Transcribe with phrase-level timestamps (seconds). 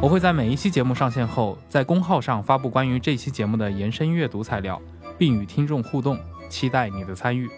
[0.00, 4.80] 我会在每一期节目上线后，在公号上发布关于这期节目的延伸阅读材料，
[5.18, 6.16] 并与听众互动，
[6.48, 7.50] 期待你的参与。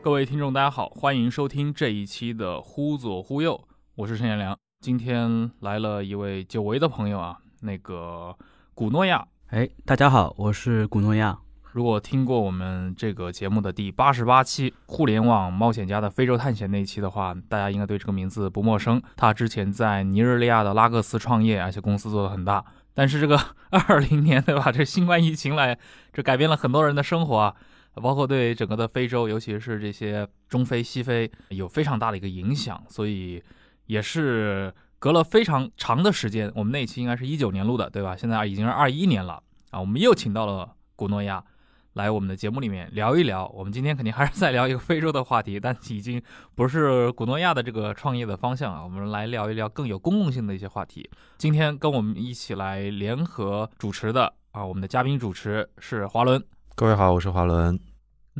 [0.00, 3.60] 各位听众，大家好，欢迎收听这一期的《忽左忽右》，
[3.94, 4.56] 我是陈彦良。
[4.80, 8.36] 今天来了一位久违的朋友啊，那个
[8.74, 9.26] 古诺亚。
[9.48, 11.38] 哎，大家好，我是古诺亚。
[11.72, 19.00] 如果听过我们这个节目的第八十八期《互联网冒险家的非洲探险》那一期的话，大家应该对这个名字不陌生。
[19.16, 22.64] 他之前在尼日利亚的拉各斯创业，而且公司做得很大。
[22.94, 23.38] 但是这个
[23.70, 24.72] 二零年，对吧？
[24.72, 25.78] 这新冠疫情来，
[26.12, 27.54] 这改变了很多人的生活啊。
[27.94, 33.42] 包括对整个的非洲，尤其是这些中非、西非，有非常大的一个影响，所以
[33.86, 36.50] 也是隔了非常长的时间。
[36.54, 38.16] 我们那期应该是一九年录的，对吧？
[38.16, 41.44] 现在已经是二一年了啊，我们又请到了古诺亚
[41.92, 43.46] 来我们的节目里面聊一聊。
[43.48, 46.20] 我们今天肯定还是在聊一个非洲的话题，但已经
[46.54, 48.82] 不是古诺亚的这个创业的方向啊。
[48.82, 51.08] 我们来聊一聊更有公共性的一些话题。
[51.36, 56.42] 今天跟我们一起来联合主持的啊，我们的嘉宾主持是华伦。
[56.74, 57.78] 各位好，我是华伦。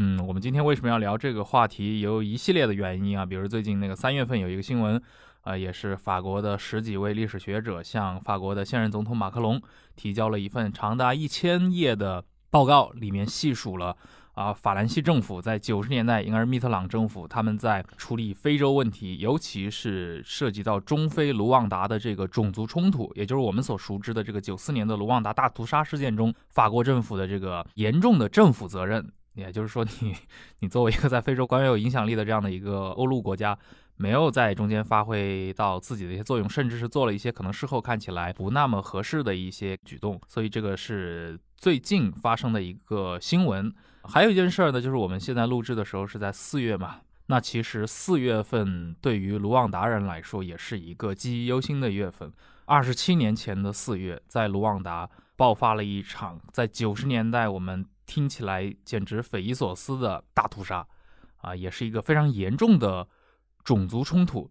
[0.01, 2.01] 嗯，我们今天为什么要聊这个话题？
[2.01, 5.03] 有一系列的原因啊，比如最近那个三月份有一个新闻，
[5.49, 9.59] 啊，也是法国的十几位历史学者向法国的现任总统马克龙
[9.97, 13.97] 提交了一份长达一千页的报告，里面细数了
[14.35, 29.11] 啊，法兰西政府在九十年代，应该是密特朗政府，他们在处理非洲问题，尤其是涉及到中非卢旺达的这个种族冲突，也就是我们所熟知的这个九四年的卢旺达大屠杀事件中，法国政府的这个严重的政府责任。
[29.35, 30.15] 也就是说，你
[30.61, 33.57] 你作为一个在非洲官员有影响力的这样的一个欧陆国家，
[33.99, 40.19] 没有在中间发挥到自己的一些作用，甚至是做了一些可能事后看起来不那么合适的一些举动。
[40.27, 43.71] 所以这个是最近发生的一个新闻。
[44.05, 52.33] 还有一件事儿呢，就是我们现在录制的时候是在四月嘛，那其实四月份对于卢旺达人来说也是一个记忆犹新的月份。
[52.65, 57.85] 二十七年前的四月，在卢旺达爆发了一场在九十年代我们。
[58.09, 60.87] 听起来简直匪夷所思的大屠杀，
[61.43, 63.07] 啊，也是一个非常严重的
[63.69, 64.51] 种族冲突。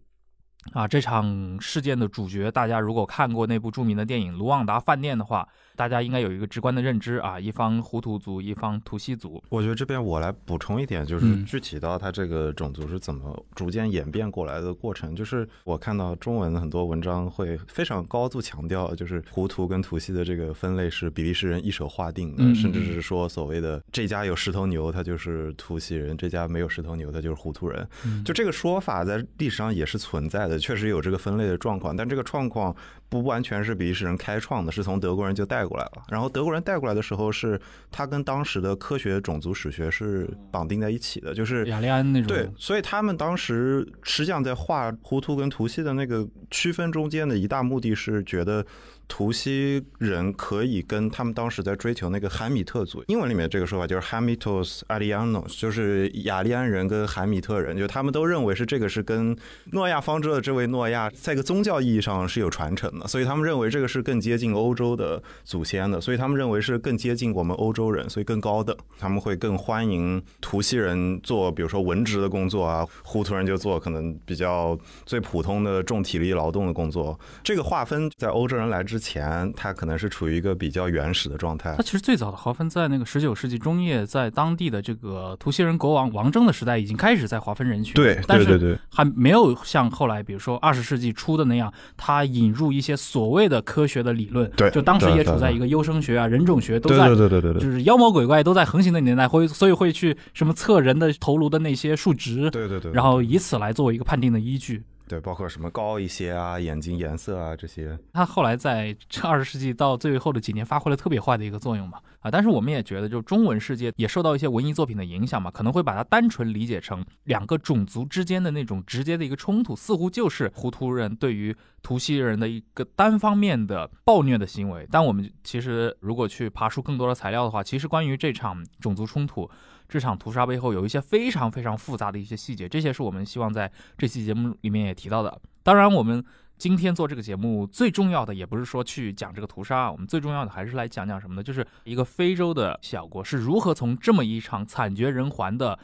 [0.72, 9.40] 啊，这场事件的主角，大家如果看过那部著名的电影《卢旺达饭店》的话，大家应该有一个直观的认知啊，一方胡图族，一方图西族。
[9.48, 15.14] 我觉得这边我来补充一点，就是具体到它这个种族是怎么逐渐演变过来的过程。
[15.14, 27.88] 就是我看到中文很多文章会非常高度强调，就是胡图跟图西的这个分类是比利时人一手划定的，甚至是说所谓的这家有十头牛，他就是图西人；这家没有十头牛，他就是胡图人。
[28.24, 30.58] 就这个说法在历史上也是存在的。
[30.58, 32.74] 确实有这个分类的状况，但这个状况
[33.08, 36.02] 不完全是比利时人开创的，是从德国人就带过来了。
[36.08, 37.60] 然后德国人带过来的时候，是
[37.90, 42.28] 他跟当时的科学种族史学是绑定在一起的，就是雅利安那种。
[42.28, 48.64] 对，所以他们当时实际上在画胡图跟图西的那个区分中间的一大目的是觉得。
[49.08, 59.34] 图西人可以跟他们当时在追求那个韩米特族，英文里面这个说法就是 Hamitos Alianos，就是雅利安人跟韩米特人，就他们都认为是这个是跟
[59.72, 77.18] 诺亚方舟的这位诺亚在一个宗教意义上是有传承的，所以他们认为这个是更接近欧洲的祖先的，所以他们认为是更接近我们欧洲人，所以更高等，他们会更欢迎图西人做比如说文职的工作啊，胡图人就做可能比较最普通的重体力劳动的工作。
[77.42, 78.97] 这个划分在欧洲人来之。
[78.98, 81.74] 前，它可能是处于一个比较原始的状态。
[81.76, 87.94] 它其实最早的划分在那个十九世纪中叶，在当地的这个图西人国王王征的时代，已经开始在划分人群。
[87.94, 94.50] 对，但是还没有像后来，比如说二十世纪初的那样，它引入一些所谓的科学的理论。
[94.56, 104.82] 对，就当时也处在一个优生学啊、人种学都在，对对对对对，就是妖魔鬼怪都在横行的年代，会所以会去什么测人的头颅的那些数值，对对对，然后以此来作为一个判定的依据。
[105.08, 107.98] 对，包括什么高一些啊，眼睛颜色啊这些。
[108.12, 112.30] 它后来在这二十世纪到最后的几年发挥了特别坏的一个作用嘛啊！
[112.30, 121.56] 但是我们也觉得，就中文世界也受到一些文艺作品的影响嘛，可能会把它单纯理解成两个种族之间的那种直接的一个冲突，似乎就是胡图人对于。
[121.80, 124.84] 图西人的一个单方面的暴虐的行为。
[124.90, 129.48] 但我们其实如果去爬出更多的材料的话，其实关于这场种族冲突、
[129.88, 135.40] 这场屠杀背后有一些非常非常复杂的一些细节，这些是我们希望在这期节目里面也提到的。
[135.62, 136.22] 当然，我们
[136.58, 141.42] 今天做这个节目最重要的也不是说去讲这个屠杀，我们最重要的还是来讲讲什么呢？
[141.42, 145.78] 就是一个非洲的小国是如何从这么一场惨绝人寰的。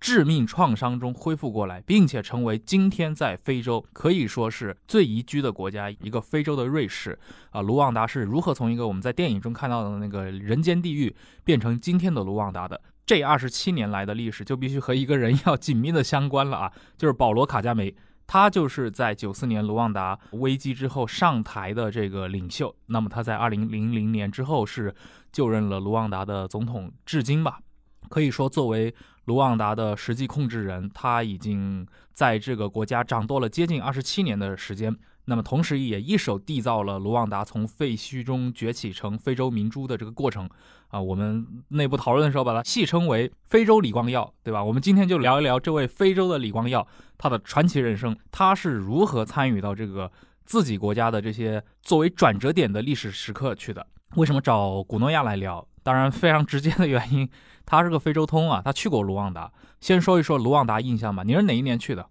[0.00, 7.18] 致命创伤中恢复过来，并且成为今天在非洲可以说是最宜居的国家，一个非洲的瑞士
[7.52, 7.62] 啊！
[7.62, 12.78] 卢旺达是如何从一个我们在电影中看到的那个人间地狱，变成今天的卢旺达的？
[13.06, 16.72] 这二十七年来的历史就必须和一个人 要紧密的相关了啊！
[16.96, 17.94] 就是保罗·卡加梅，
[18.26, 22.74] 他就是在九四年卢旺达危机之后上台的这个领袖。
[22.86, 24.94] 那么他在二零零零年之后是
[25.30, 27.60] 就任了卢旺达的总统，至今吧，
[28.08, 28.94] 可以说作为。
[29.26, 34.94] 卢旺达的实际控制人，他已经在这个国家掌舵了接近二十七年的时间。
[35.24, 40.46] 那么，同时也一手缔造了卢旺达从废墟中崛起成非洲明珠的这个过程。
[40.94, 44.62] 啊，我们内部讨论的时候把它戏称为“非洲李光耀”，对吧？
[44.62, 46.86] 我们今天就聊一聊这位非洲的李光耀，
[47.18, 50.08] 他的传奇人生，他是如何参与到这个
[50.44, 53.84] 自己国家的这些作为转折点的历史时刻去的？
[54.14, 55.66] 为什么找古诺亚来聊？
[55.82, 57.28] 当然，非常直接的原因。
[57.66, 59.50] 他是个非洲通啊，他去过卢旺达。
[59.80, 61.24] 先说一说卢旺达印象吧。
[61.24, 62.06] 你是哪一年去的？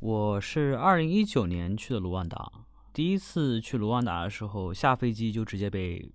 [0.00, 2.52] 我是二零一九年去的卢旺达。
[2.92, 6.12] 第一次去卢旺达的时候，下飞机就直接被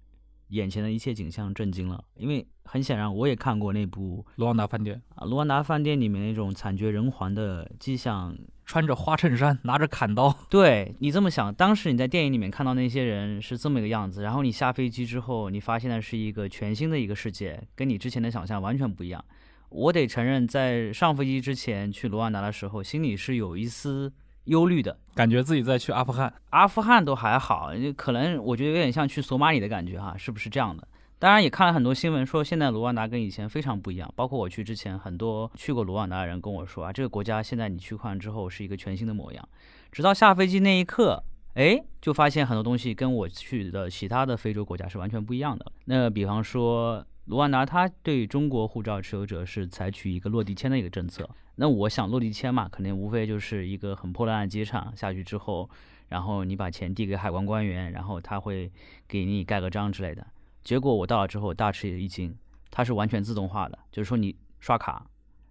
[0.52, 2.02] 眼前的一切景象震惊了。
[2.16, 8.38] 因为很显然，我也看过那部《卢旺达饭店》啊，《卢旺达饭店》里面那种惨绝人寰的迹象。
[8.64, 10.34] 穿着花衬衫，拿着砍刀。
[10.50, 19.22] 对你这么想，当时你在电影里面看到那些人是这么一个样子，然后你下飞机之后，你发现的是一个全新的一个世界，跟你之前的想象完全不一样。
[19.68, 24.14] 我得承认，在上飞机之前去卢旺达的时候，心里是有一丝
[24.46, 26.34] 忧虑的，感觉自己在去阿富汗。
[26.50, 30.88] 阿富汗都还好，可能我觉得有点像去索马里的感觉哈，是不是这样的？
[31.20, 34.12] 当然也看了很多新闻，说现在卢旺达跟以前非常不一样。
[34.16, 39.50] 包括我去之前，很多去过卢旺达的人跟我说啊，这个国家现在你去看之后是一个全新的模样。
[39.92, 41.24] 直到下飞机那一刻，
[41.54, 45.72] 哎，就发现很多东西跟我去的其他的非洲国家是完全不一样的。
[45.86, 51.30] 那比方说，卢旺达它对中国护照持有者是采取一个落地签的一个政策。
[51.62, 55.70] 那我想落地签嘛，肯定无非就是一个很破烂的机场下去之后，
[56.08, 58.72] 然后你把钱递给海关官员，然后他会
[59.08, 60.26] 给你盖个章之类的。
[60.64, 62.36] 结果我到了之后大吃一惊，
[62.72, 65.06] 它是完全自动化的，就是说你刷卡，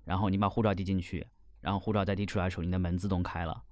[0.04, 1.24] 然后你把护照递进去，
[1.60, 3.62] 然后护照再递出来的时候，你的门自动开了。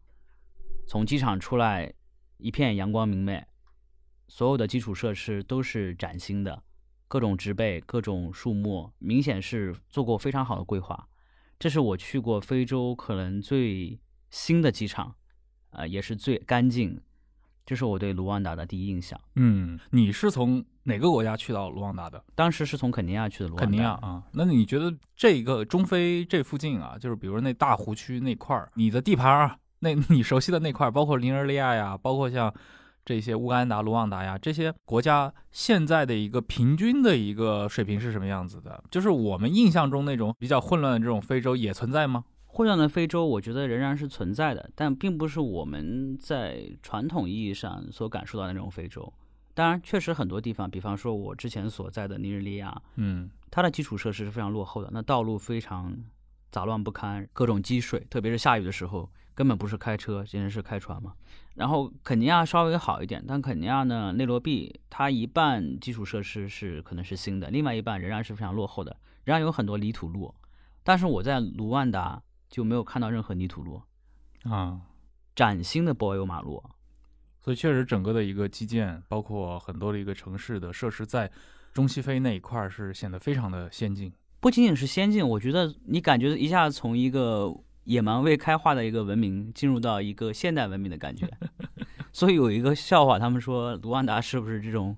[0.87, 1.93] 从机场出来，
[2.37, 3.45] 一片阳光明媚，
[4.29, 6.63] 所有的基础设施都是崭新的，
[7.09, 11.09] 各种植被、各种树木，明显是做过非常好的规划。
[11.59, 13.99] 这是我去过非洲可能最
[14.31, 15.15] 新的机场，
[15.71, 17.01] 呃，也是最干净。
[17.67, 19.21] 这是我对卢旺达的第一印象。
[19.35, 22.25] 嗯，你是从哪个国家去到卢旺达的？
[22.35, 23.67] 当时是从肯尼亚去的卢旺达。
[23.67, 32.55] 肯尼亚啊，那你觉得这个中非这附近啊，就是比如那大湖区那块儿，你的地盘啊，那 你熟悉的那块儿，包括尼日利亚呀，包括像
[33.09, 38.85] 这些乌干达、卢旺达呀这些国家，现在的一个平均的一个水平是什么样子的？
[38.91, 42.27] 就是我们印象中那种比较混乱的这种非洲也存在吗？
[42.45, 49.11] 混乱的非洲，我觉得仍然是存在的，但并不是我们在传统意义上所感受到的那种非洲。
[49.55, 55.97] 当然，确实很多地方，比方说我之前所在的尼日利亚，嗯，它的基础设施是非常落后的，那道路非常
[56.51, 61.15] 杂乱不堪，各种积水，特别是下雨的时候，根本不是开车，简直是开船嘛。
[61.59, 70.35] 然后肯尼亚稍微好一点，但肯尼亚呢，内罗毕它一半基础设施是可能是新的，另外一半仍然是非常落后的，仍然有很多泥土路。
[70.83, 72.23] 但是我在卢旺达。
[72.51, 73.83] 就没有看到任何泥土路，
[74.45, 74.81] 啊，
[75.37, 76.65] 崭新的柏油马路，
[77.43, 81.31] 所以确实整个的一个基建，包括很多的一个城市的设施，在
[81.75, 84.11] 中西非那一块是显得非常的先进。
[84.41, 87.55] 不仅仅是先进，我觉得你感觉一下从一个
[87.89, 91.27] 野蛮未开化的一个文明进入到一个现代文明的感觉。
[92.13, 94.95] 所以有一个笑话，他们说卢旺达是不是这种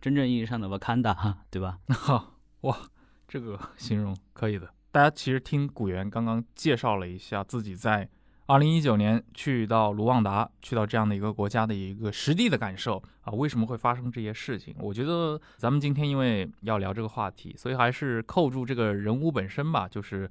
[0.00, 1.78] 真正意义上的瓦坎达，对吧？
[2.62, 2.76] 哇，
[3.26, 4.72] 这个形容可以的。
[4.92, 8.08] 大家其实听古元刚刚介绍了一下自己在
[8.46, 14.74] 二零一九年去到卢旺达，去到这样的一个国家的一个实地的感受啊，为什么会发生这些事情？
[14.78, 20.30] 我觉得咱们今天因为要聊这个话题，所以还是扣住这个人物本身吧，就是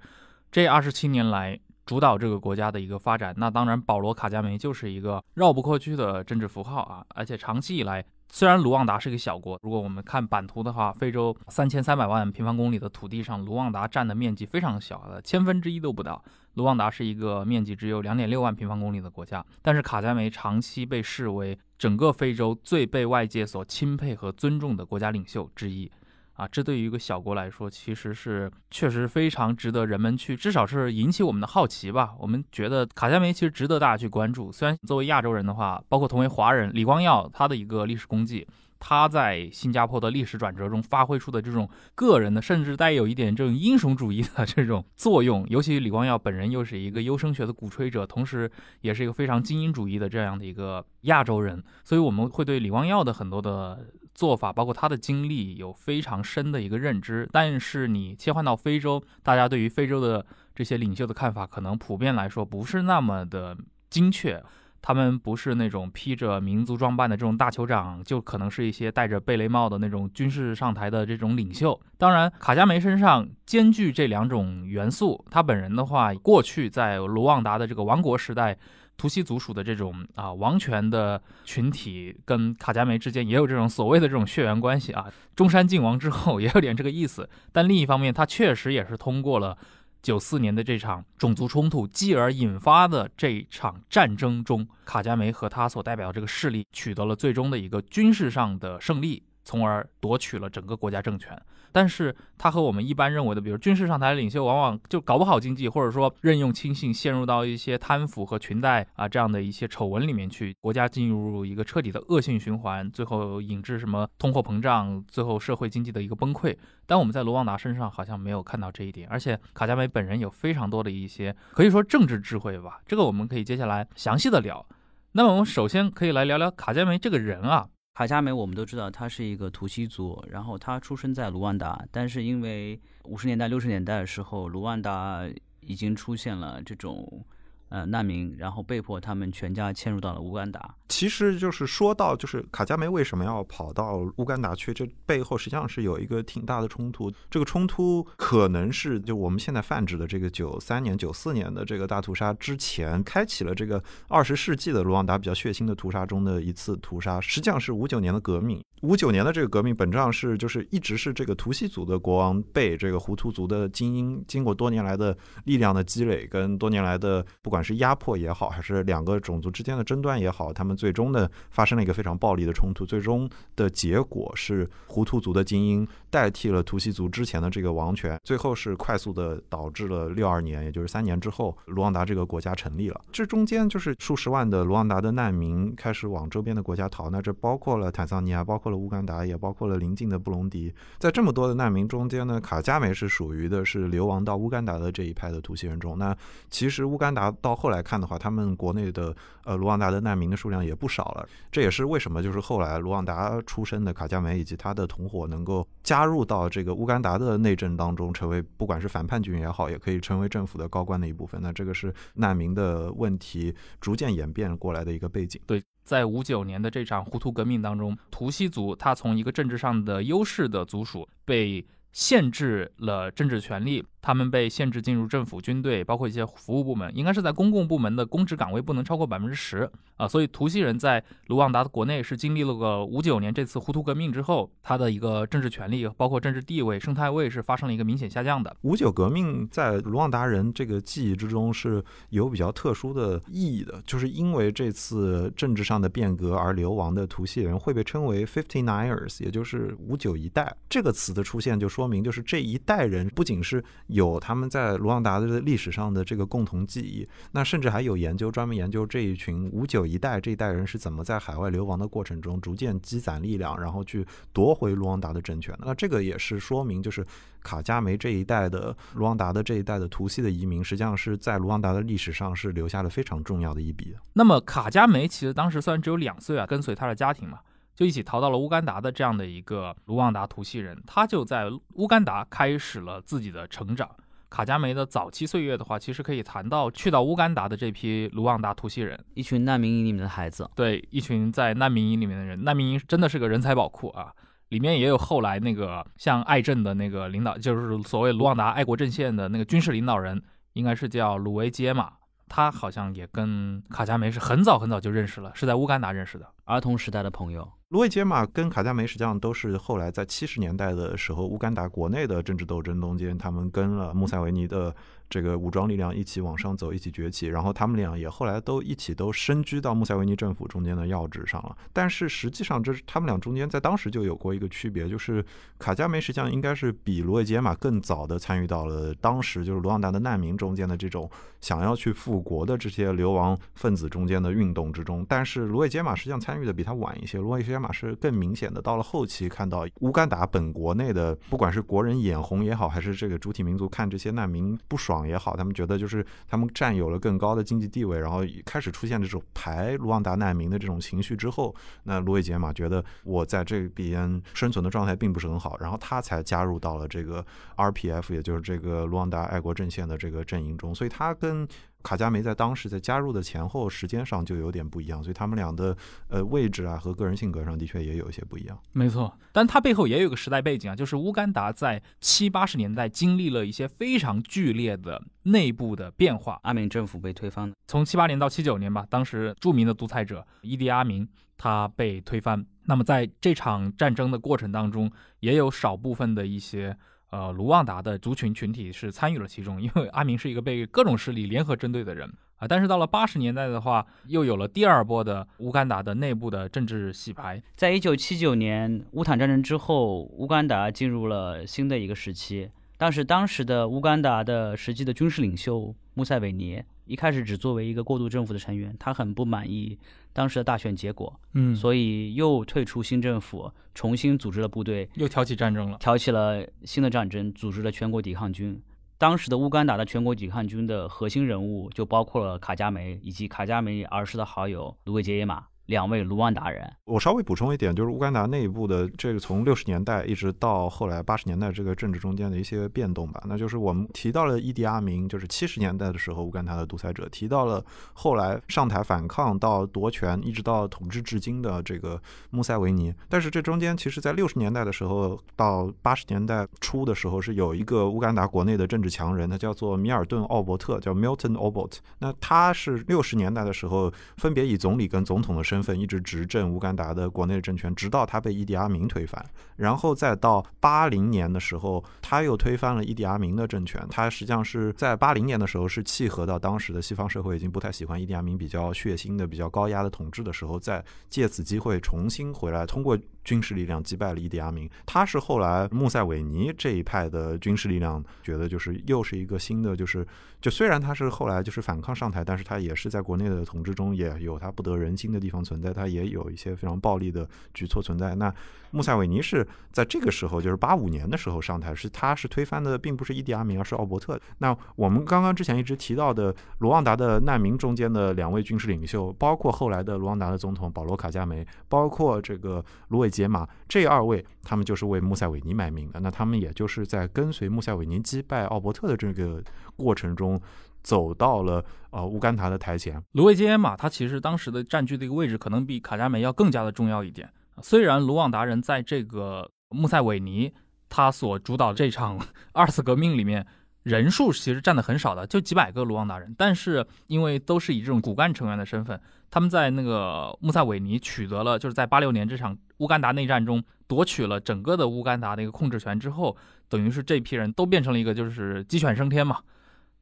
[0.51, 3.33] 这二十七年来主导这个国家的一个发展。
[3.37, 8.05] 那当然，保罗·卡加梅就是一个绕不过去的政治符号啊，而且长期以来。
[8.29, 16.21] 虽然卢旺达是个小国，如果我们看版图的话，非洲三千三百万平方公里的土地上，卢旺达占的面积非常小的，千分之一都不到。
[16.55, 25.89] 卢旺达是一个面积只有两点六万平方公里的国家，但是卡加梅长期被视为整个非洲最被外界所钦佩和尊重的国家领袖之一。
[26.37, 32.13] 啊，这对于一个小国来说，其实是确实非常值得人们去，至少是引起我们的好奇吧。
[32.19, 34.51] 我们觉得卡加梅其实值得大家去关注。
[34.51, 38.47] 虽然作为亚洲人的话，包括同为华人，李光耀他的一个历史功绩。
[38.79, 48.47] 他在新加坡的历史转折中发挥出的这种个人的，甚至带有一点这种英雄主义的这种作用，尤其李光耀本人又是一个优生学的鼓吹者，同时
[48.81, 53.83] 也是一个非常精英主义的这样的一个亚洲人，所以我们会对李光耀的很多的
[54.17, 57.29] 做法，包括他的经历有非常深的一个认知。
[57.31, 63.55] 但是你切换到非洲，大家对于非洲的这些领袖的看法，可能普遍来说不是那么的
[63.91, 64.43] 精确。
[64.79, 71.77] 他们不是那种披着民族装扮的这种大酋长，就可能是一些戴着贝雷帽的那种军事上台的这种领袖。
[71.97, 75.25] 当然，卡加梅身上兼具这两种元素。
[75.29, 78.57] 他本人的话，过去在卢旺达的这个王国时代，
[78.97, 85.05] 图西族属的这种啊王权的群体，跟卡加梅之间也有这种所谓的这种血缘关系啊。
[85.35, 87.29] 中山靖王之后也有点这个意思。
[87.51, 89.57] 但另一方面，他确实也是通过了。
[89.99, 99.23] 九四年的这场种族冲突，继而引发的这场战争中，卡加梅和他所代表这个势力取得了最终的一个军事上的胜利。
[99.47, 116.53] 从而夺取了整个国家政权，但是他和我们一般认为的，比如军事上台领袖，往往就搞不好经济，或者说任用亲信，陷入到一些贪腐和裙带啊这样的一些丑闻里面去，国家进入一个彻底的恶性循环，最后引致什么通货膨胀，最后社会经济的一个崩溃。
[116.85, 124.65] 但我们在卢旺达身上好像没有看到这一点，而且卡加梅本人有非常多的一些可以说政治智慧吧，这个我们可以接下来详细的聊。
[125.13, 127.69] 那么我们首先可以来聊聊卡加梅这个人啊。
[127.97, 135.27] 卡加梅，我们都知道他是一个图西族，然后他出生在卢旺达，但是因为五十年代、六十年代的时候，卢旺达
[135.61, 137.25] 已经出现了这种。
[137.69, 140.75] 呃，难民，然后被迫他们全家迁入到了乌干达。
[140.87, 144.73] 其实就是说到，就是卡加梅为什么要跑到乌干达去？
[144.73, 147.11] 这背后实际上是有一个挺大的冲突。
[147.29, 157.19] 这个冲突可能是就我们现在泛指的这个九三年、九四年的这个大屠杀之前，开启了这个二十世纪的卢旺达比较血腥的屠杀中的一次屠杀。
[157.19, 158.63] 实际上是五九年的革命。
[158.81, 172.85] 五九年的这个革命本质上是就是一直是这个图西族的国王被这个胡图族的精英经过多年来的力量的积累跟多年来的不管是压迫也好，还是两个种族之间的争端也好，他们最终呢发生了一个非常暴力的冲突。
[172.85, 183.01] 最终的结果是胡图族的精英代替了图西族之前的这个王权，最后是快速的导致了六二年，也就是三年之后，卢旺达这个国家成立了。
[183.11, 188.66] 这中间就是数十万的卢旺达的难民开始往周边的国家逃，那这包括了坦桑尼亚，包括。
[188.67, 190.73] 括了乌干达，也包括了邻近的布隆迪。
[190.99, 195.97] 在这么多的难民中间呢，卡加梅是属于的是流亡到乌干达的这一派的图西人中。
[195.97, 196.15] 那
[196.49, 201.27] 其实乌干达到后来看的话，他们国内的呃卢旺达的难民的数量也不少了。
[201.49, 211.41] 这也是为什么就是后来卢旺达出身的卡加梅以及他的同伙能够加入到这个乌干达的内政当中，成为不管是反叛军也好，也可以成为政府的高官的一部分。
[211.41, 215.39] 那这个是难民的问题逐渐演变过来的一个背景。
[215.45, 215.63] 对。
[215.87, 221.65] 在五九年的这场胡图革命当中，图西族他从一个政治上的优势的族属被。
[221.93, 230.07] 限制了政治权利，他们被限制进入政府、军队，包括一些服务部门，应该是在公共部门的公职岗位不能超过百分之十啊。
[230.07, 238.55] 所以图西人在卢旺达的国内是经历了个五九年这次胡图革命之后，他的一个政治权利，包括政治地位、生态位是发生了一个明显下降的。
[238.61, 250.55] 五九革命在卢旺达人这个记忆之中是有比较特殊的意义的，就是因为这次政治上的变革而流亡的图西人会被称为 Fifty Niners，也就是五九一代。
[250.69, 251.85] 这个词的出现就说。
[251.87, 253.63] 明就是这一代人不仅是
[253.97, 265.57] 有他们在卢旺达的历史上的这个共同记忆，那甚至还有研究专门研究这一群五九一代这一代人是怎么在海外流亡的过程中逐渐积攒力量，然后去夺回卢旺达的政权。
[265.65, 267.03] 那这个也是说明，就是
[267.41, 273.95] 卡加梅这一代的卢旺达的这一代的图西的移民，实际上是在卢旺达的历史上是留下了非常重要的一笔。
[274.13, 277.39] 那么卡加梅其实当时虽然只有两岁啊，跟随他的家庭嘛。
[277.77, 283.87] 就一起逃到了乌干达的这样的一个卢旺达图西人，他就在乌干达开始了自己的成长。
[284.29, 292.43] 卡加梅的早期岁月的话，其实可以谈到去到乌干达的这批卢旺达图西人，一群难民营里面的孩子，对，一群在难民营里面的人。
[292.43, 294.11] 难民营真的是个人才宝库啊，
[294.49, 300.19] 里面也有后来那个像爱政的那个领导，就是所谓卢旺达爱国阵线的那个军事领导人，
[300.53, 301.93] 应该是叫鲁维杰嘛。
[302.27, 307.49] 他好像也跟卡加梅是很早很早就认识了，是在乌干达认识的，儿童时代的朋友。
[307.69, 314.73] 卢伟杰马跟卡加梅实际上都是后来在七十年代的时候，乌干达国内的政治斗争中间，他们跟了穆塞维尼的。
[315.09, 321.55] 这个武装力量一起往上走，一起崛起，然后他们俩也后来都一起都身居到穆塞维尼政府中间的要职上了。
[321.71, 325.23] 但是实际上，这是他们俩中间在当时就有过一个区别，就是
[325.57, 331.09] 卡加梅实际上应该是比罗维杰马更早的参与到了当时就是卢旺达的难民中间的这种
[331.39, 335.05] 想要去复国的这些流亡分子中间的运动之中。
[335.07, 345.07] 但是卢维杰马实际上参与的比他晚一些，卢维杰马是更明显的到了后期看到乌干达本国内的不管是国人眼红也好，还是这个主体民族看这些难民不爽。
[345.07, 361.47] 也好，他们觉得就是他们占有了更高的经济地位，然后开始出现这种排卢旺达难民的这种情绪之后，那卢伟杰马觉得我在这边生存的状态并不是很好，然后他才加入到了这个 RPF，也就是这个卢旺达爱国阵线的这个阵营中，所以他跟。
[361.87, 365.77] 卡加梅在当时在加入的前后时间上就有点不一样，所以他们俩的
[366.09, 368.59] 呃位置啊和个人性格上的确也有一些不一样。
[368.73, 376.37] 没错，但他背后也有个时代背景啊，就是乌干达在七八十年代经历了一些非常剧烈的内部的变化。
[376.43, 382.45] 阿明政府被推翻了，从七八年到七九年吧，当时著名的独裁者伊迪阿明他被推翻。
[382.65, 384.91] 那么在这场战争的过程当中，
[385.21, 386.77] 也有少部分的一些。
[387.09, 392.47] 呃，卢旺达的族群群体是参与了其中，因为阿明是一个被各种势力联合针对的人啊。
[392.47, 397.41] 但是到了八十年代的话，又有了第二波的乌干达的内部的政治洗牌。
[397.55, 402.51] 在一九七九年乌坦战争之后，乌干达进入了新的一个时期。
[402.77, 409.75] 当时当时的乌干达的实际的军事领袖穆塞韦尼一开始只作为一个过渡政府的成员，他很不满意
[410.13, 418.61] 当时的大选结果，嗯，所以又退出新政府，重新组织了部队，又挑起战争了，挑起了新的战争，组织了全国抵抗军。
[418.99, 425.45] 当时的乌干达的全国抵抗军的核心人物就包括了卡加梅以及卡加梅儿时的好友卢维杰耶马。
[425.67, 433.21] 两位卢旺达人，我稍微补充一点，就是乌干达内部的这个从六十年代一直到后来八十年代这个政治中间的一些变动吧。
[433.25, 442.93] 那就是我们提到了伊迪阿明，就是七十年代的时候乌干达的独裁者，提到了后来上台反抗到夺权，一直到统治至今的这个穆塞维尼。
[443.09, 451.73] 但是这中间其实，在六十年代的时候到八十年代初的时候，是有一个乌干达国内的政治强人，他叫做米尔顿奥伯特，叫 Milton Obot。
[451.99, 463.83] 那他是六十年代的时候分别以总理跟总统的身身份一直执政乌干达的国内政权，直到他被伊迪阿明推翻，然后再到八零年的时候，他又推翻了伊迪阿明的政权。
[463.89, 472.95] 他实际上是在八零年的时候是契合到当时的西方社会已经不太喜欢伊迪阿明比较血腥的、比较高压的统治的时候，再借此机会重新回来，通过。
[473.27, 480.07] 军事力量击败了伊迪阿明，他是后来穆塞韦尼这一派的军事力量觉得就是又是一个新的，就是
[480.39, 488.15] 就虽然他是后来就是反抗上台，但是他也是在国内的统治中也有他不得人心的地方存在，他也有一些非常暴力的举措存在。
[488.15, 488.33] 那
[488.71, 494.17] 穆塞韦尼是在这个时候，就是八五年的时候上台，是他是推翻的，并不是伊迪阿明，而是奥伯特。
[494.37, 505.99] 那我们刚刚之前一直提到的卢旺达的难民中间的两位军事领袖，包括后来的卢旺达的总统保罗卡加梅，包括这个卢伟杰马，这二位他们就是为穆塞韦尼卖命的。
[505.99, 509.43] 那他们也就是在跟随穆塞韦尼击败奥伯特的这个
[509.75, 510.39] 过程中，
[510.83, 513.01] 走到了呃乌干达的台前。
[513.13, 517.27] 卢伟杰马他其实当时的占据的一个位置，可能比卡加梅要更加的重要一点。
[517.63, 520.53] 虽然卢旺达人在这个穆塞韦尼
[520.87, 522.19] 他所主导这场
[522.53, 523.45] 二次革命里面
[523.87, 536.35] 人数其实占的很少的，就几百个卢旺达人，但是因为都是以这种骨干成员的身份，他们在那个穆塞韦尼取得了就是在八六年这场乌干达内战中夺取了整个的乌干达的一个控制权之后，
[536.69, 539.39] 等于是这批人都变成了一个就是鸡犬升天嘛。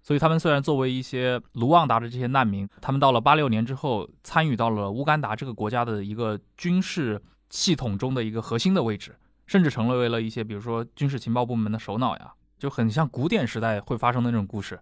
[0.02, 7.22] 所以他们虽然作为一些卢旺达的这些难民，他们到了八六年之后参与到了乌干达这个国家的一个军事。
[7.52, 14.80] 系统中的一个核心的位置，甚至成为了一些，比如说军事情报部门的首脑呀，就很像古典时代会发生的那种故事。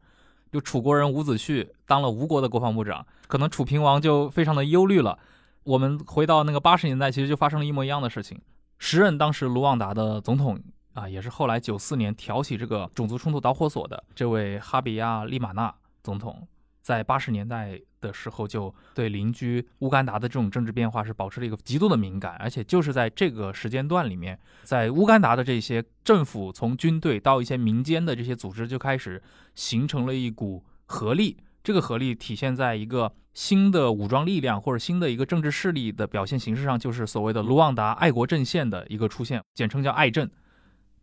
[0.51, 5.17] 就楚国人伍子胥当了吴国的国防部长，可能楚平王就非常的忧虑了。
[5.63, 8.39] 我们回到那个八十年代，其实就发生了一模一样的事情。
[8.77, 10.59] 时任当时卢旺达的总统
[10.93, 16.47] 啊，也是后来九四年挑起这个种族冲突导火索的这位哈比亚利马纳总统。
[16.81, 29.23] 在八十年代的时候，就对邻居乌干达的这种政治变化是保持了一个极度的敏感，而且就是在这个时间段里面，在乌干达的这些政府，从军队到一些民间的这些组织，就开始
[29.55, 31.37] 形成了一股合力。
[31.63, 40.29] 这个合力体现在一个新的武装力量或者新的一个政治势力的表现形式上，就是所谓的卢旺达爱国阵线的一个出现，简称叫爱阵。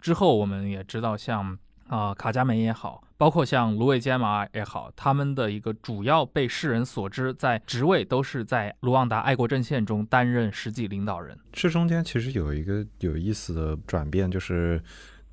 [0.00, 1.58] 之后我们也知道，像。
[1.90, 11.36] 啊、卡加梅也好，包括像卢伟基埃马也好，他们的一个主要被世人所知在职位都是在卢旺达爱国阵线中担任实际领导人。
[11.52, 14.80] 这中间其实有一个有意思的转变，就是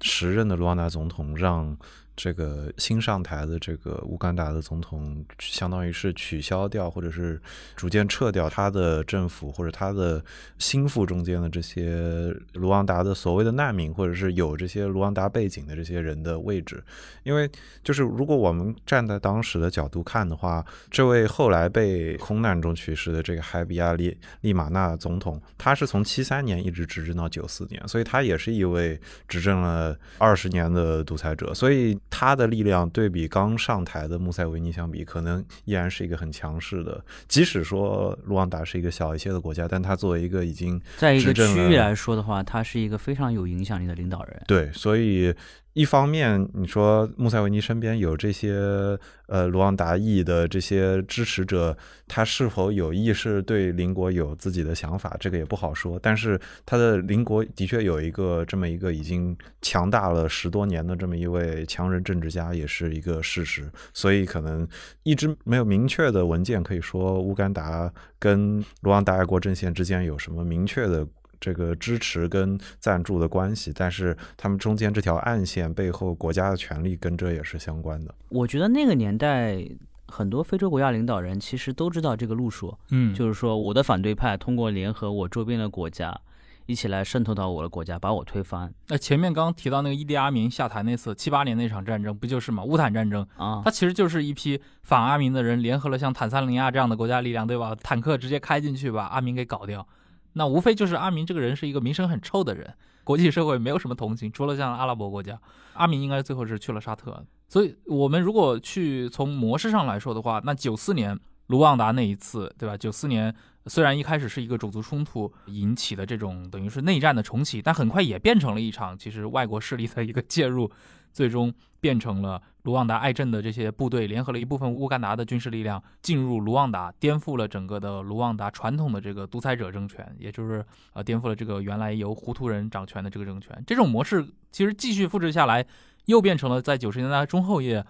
[0.01, 1.77] 时任的卢旺达总统让
[2.17, 7.39] 这个新上台的这个乌干达的总统，相当于是取消掉或者是
[7.75, 10.21] 逐渐撤掉他的政府或者他的
[10.58, 16.84] 心腹中间的这些卢旺达的所谓的难民，或者是有这些卢旺达背景的这些人的位置。
[17.21, 17.47] 因为
[17.84, 37.03] 就是如果我们站在当时的角度看的话，这位后来被空难中去世的这个海比亚利利马纳总统，他是从七三年一直执政到九四年，所以他也是一位执政了二十年的独裁者，所以他的力量对比刚上台的穆塞维尼相比，可能依然是一个很强势的。
[37.27, 44.41] 即使说卢旺达是一个小一些的国家，但他作为一个已经在一个区域来说的话，他是一个非常有影响力的领导人。
[44.47, 45.33] 对，所以
[45.77, 55.99] 一方面你说穆塞维尼身边有这些呃卢旺达裔的这些支持者，他是否有意识对邻国有自己的想法，这个也不好说。
[56.01, 63.69] 但是他的邻国的确有一个这么一个已经强大了十多年的这么一位强人政治家，也是一个事实。
[63.93, 64.67] 所以可能
[65.03, 71.05] 一直没有明确的文件可以说乌干达跟卢旺达爱国阵线之间有什么明确的
[71.39, 78.13] 这个支持跟赞助的关系，但是他们中间这条暗线背后国家的权力跟这也是相关的。
[78.30, 79.63] 我觉得那个年代，
[80.08, 86.19] 很多非洲国家领导人其实都知道这个路数，嗯就是说我的反对派通过联合我周边的国家，
[86.65, 92.63] 一起来渗透到我的国家，把我推翻那前面刚刚提到那个伊迪阿明下台那次七八年那场战争，不就是嘛？
[92.63, 93.71] 乌坦战争，啊它。
[93.71, 97.76] 其实就是一批反阿明的人联合了像坦桑尼亚这样的国家力量，对吧？
[97.84, 99.86] 坦克直接开进去把阿明给搞掉。
[100.33, 105.39] 那无非就是阿明这个人是一个名声很臭的人，国际社会没有什么同情，除了像阿拉伯国家，
[105.73, 107.25] 阿明应该最后是去了沙特。
[107.47, 112.75] 所以我们如果去从模式上来说的话，那九四年卢旺达那一次，对吧？
[112.75, 113.33] 九四年
[113.67, 120.69] 虽然一开始是一个种族冲突引起的这种等于是内战的重启，但很快也变成了一场其实外国势力的一个介入，
[121.17, 133.63] 最终变成了卢旺达爱阵的这些部队联合了一部分乌干达的军事力量进入卢旺达，颠覆了整个的卢旺达传统的这个独裁者政权，也就是呃颠覆了这个原来由胡图人掌权的这个政权。
[133.65, 135.65] 这种模式其实继续复制下来，
[136.06, 137.84] 又变成了在九十年代中后叶，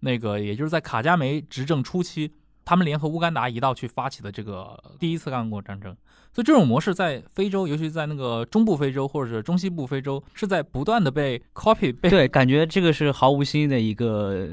[0.00, 2.30] 那个也就是在卡加梅执政初期，
[2.64, 5.96] 他们联合乌干达一道去发起的这个第一次刚果战争。
[6.32, 14.48] 所以这种模式在非洲，尤其在那个中部非洲或者是中西部非洲，是在不断的被 copy 被对，感觉这个是毫无新意的一个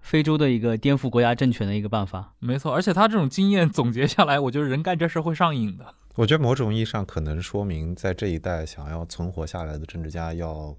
[0.00, 2.32] 非洲的一个颠覆国家政权的一个办法。
[2.38, 5.94] 没错，而且他这种经验总结下来，我觉得人干这事会上瘾的。
[6.14, 10.74] 我觉得某种意义上可能说明，在这一代想要存活下来的政治家要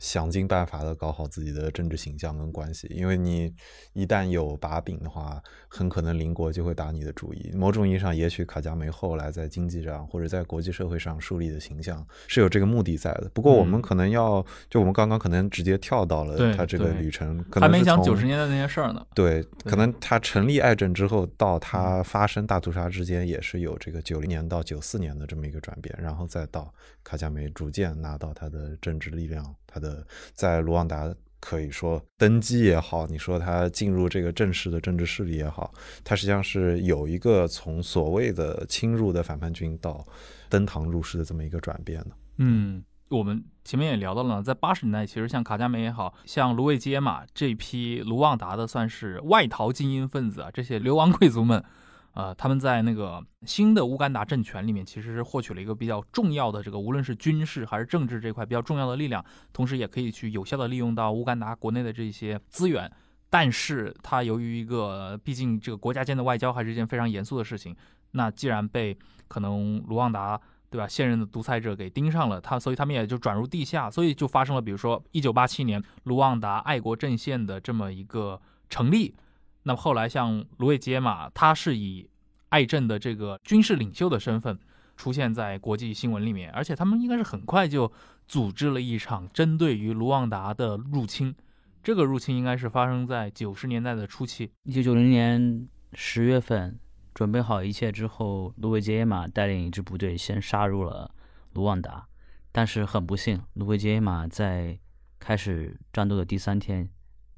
[0.00, 3.54] 想尽办法的搞好自己的政治形象跟关系，因为你
[3.92, 7.52] 一旦有把柄的话，很可能邻国就会打你的主意。
[7.54, 13.30] 某种意义上，也许卡加梅后来在经济上或者在国际社会上树立的形象是有这个目的在的。
[13.34, 19.06] 不过，我们嗯可能要，就我们刚刚可能直接跳到了他这个旅程，可还没讲九十年代那些事儿呢。
[19.14, 26.72] 对，对可能他成立爱政之后到他发生大屠杀之间，也是有这个九零年到九四年的这么一个转变，然后再到
[27.04, 35.72] 卡加梅逐渐拿到他的政治力量，他的在卢旺达可以说登基也好，你说他进入这个正式的政治势力也好，
[36.04, 40.06] 他实际上是有一个从所谓的侵入的反叛军到
[40.50, 42.10] 登堂入室的这么一个转变的。
[42.36, 51.64] 嗯，我们前面也聊到了，在八十年代，其实像卡加梅也好像卢维基耶马这批卢旺达的算是外逃精英分子啊，这些流亡贵族们，
[52.12, 62.90] 呃，他们在那个新的乌干达政权里面，其实是获取了一个比较重要的这个，无论是军事还是政治这块比较重要的力量，同时也可以去有效的利用到乌干达国内的这些资源。
[63.30, 67.76] 但是它由于一个，毕竟这个国家间的外交还是一件非常严肃的事情，
[68.10, 70.88] 那既然被可能卢旺达对吧？
[70.88, 79.14] 现任的独裁者给盯上了他，所以他们也就转入地下，所以就发生了，比如说一九八七年卢旺达爱国阵线的这么一个成立。
[79.62, 82.08] 那么后来像卢伟杰马，他是以
[82.48, 84.58] 爱阵的这个军事领袖的身份
[84.96, 87.90] 出现在国际新闻里面，而且他们应该是很快就
[88.26, 91.34] 组织了一场针对于卢旺达的入侵。
[91.82, 94.50] 这个入侵应该是发生在九十年代的初期。
[94.64, 96.78] 一九九零年十月份，
[97.14, 101.10] 准备好一切之后，卢维杰马带领一支部队先杀入了
[101.54, 102.06] 卢旺达，
[102.52, 104.78] 但是很不幸，卢维杰马在
[105.18, 106.88] 开始战斗的第三天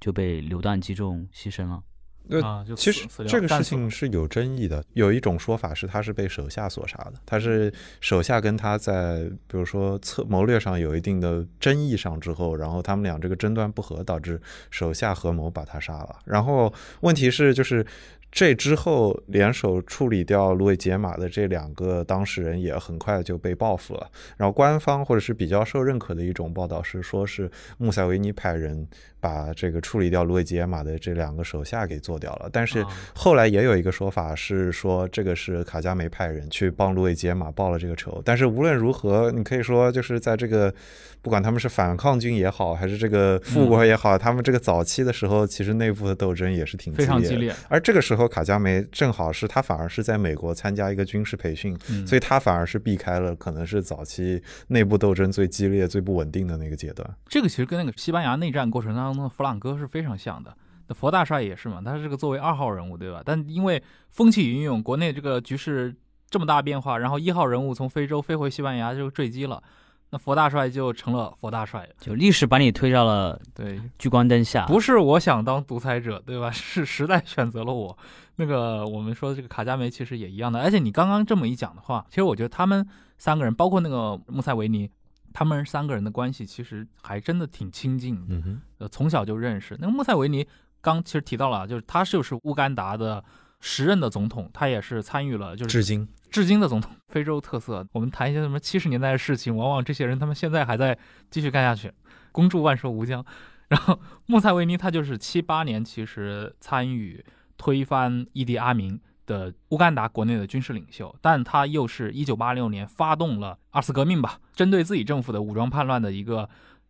[0.00, 1.82] 就被榴弹击中牺牲了。
[2.28, 16.16] 呃啊，就其实这个事情是有争议的，有一种说法是他是被手下所杀的，他是手下跟他在比如说策谋略上有一定的争议上之后，然后他们俩这个争端不和，导致手下合谋把他杀了。
[16.24, 17.84] 然后问题是就是。
[18.32, 24.10] 这之后，联手处理掉芦苇解马的这两个当事人也很快就被报复了。
[24.38, 28.88] 然后，官方或者是比较受认可的一种报道是，说是穆塞维尼派人
[29.20, 32.48] 把这个处理掉芦苇解马的这两个手下给做掉了。
[32.50, 38.22] 但是啊后来也有一个说法是说，这个是卡加梅派人去帮芦苇解马报了这个仇。
[38.24, 40.72] 但是无论如何，你可以说就是在这个
[41.20, 47.34] 不管他们是反抗军也好，还是这个复国也好，他们这个早期的时候，其实内部的斗争也是挺非常烈的。
[47.34, 57.08] 激烈，而这个时候，卡加梅正好是他反而是在美国参加一个军事培训，嗯所以他反而是避开了可能是早期内部斗争最激烈、最不稳定的那个阶段。
[57.26, 60.56] 这个其实跟那个西班牙内战过程当中的弗朗哥是非常像的。
[60.88, 63.22] 那佛大帅也是嘛，他是个作为二号人物，对吧？
[63.24, 65.94] 但因为风起云涌，国内这个局势
[66.28, 69.62] 这么大变化，然后一号人物从非洲飞回西班牙就坠机了，
[70.12, 71.88] 那佛大帅就成了佛大帅。
[71.98, 74.66] 就历史把你推到了对，聚光灯下。
[74.66, 76.50] 不是我想当独裁者，对吧？
[76.52, 77.96] 是时代选择了我。
[78.36, 84.90] 那个我们说的这个卡加梅其实也一样的，而且你刚刚这么一讲的话，其实我觉得他们三个人，包括那个穆塞维尼，
[85.32, 88.34] 他们三个人的关系其实还真的挺亲近的。
[88.34, 89.76] 嗯哼，呃，从小就认识。
[89.80, 90.46] 那个穆塞维尼
[90.82, 93.22] 刚其实提到了，就是他就是乌干达的
[93.60, 96.90] 时任的总统，他也是参与了，就是至今至今的总统。
[97.08, 100.98] 非洲特色，我们谈一些什么七十年代的事情，往往这些人他们现在还在
[101.30, 101.92] 继续干下去，
[102.32, 103.22] 恭祝万寿无疆。
[103.68, 107.24] 然后穆塞维尼他就是七八年其实参与
[107.56, 116.48] 推翻伊迪阿明的乌干达国内的军事领袖，但他又是一九八六年发动了二次革命吧，针对自己政府的武装叛乱的一个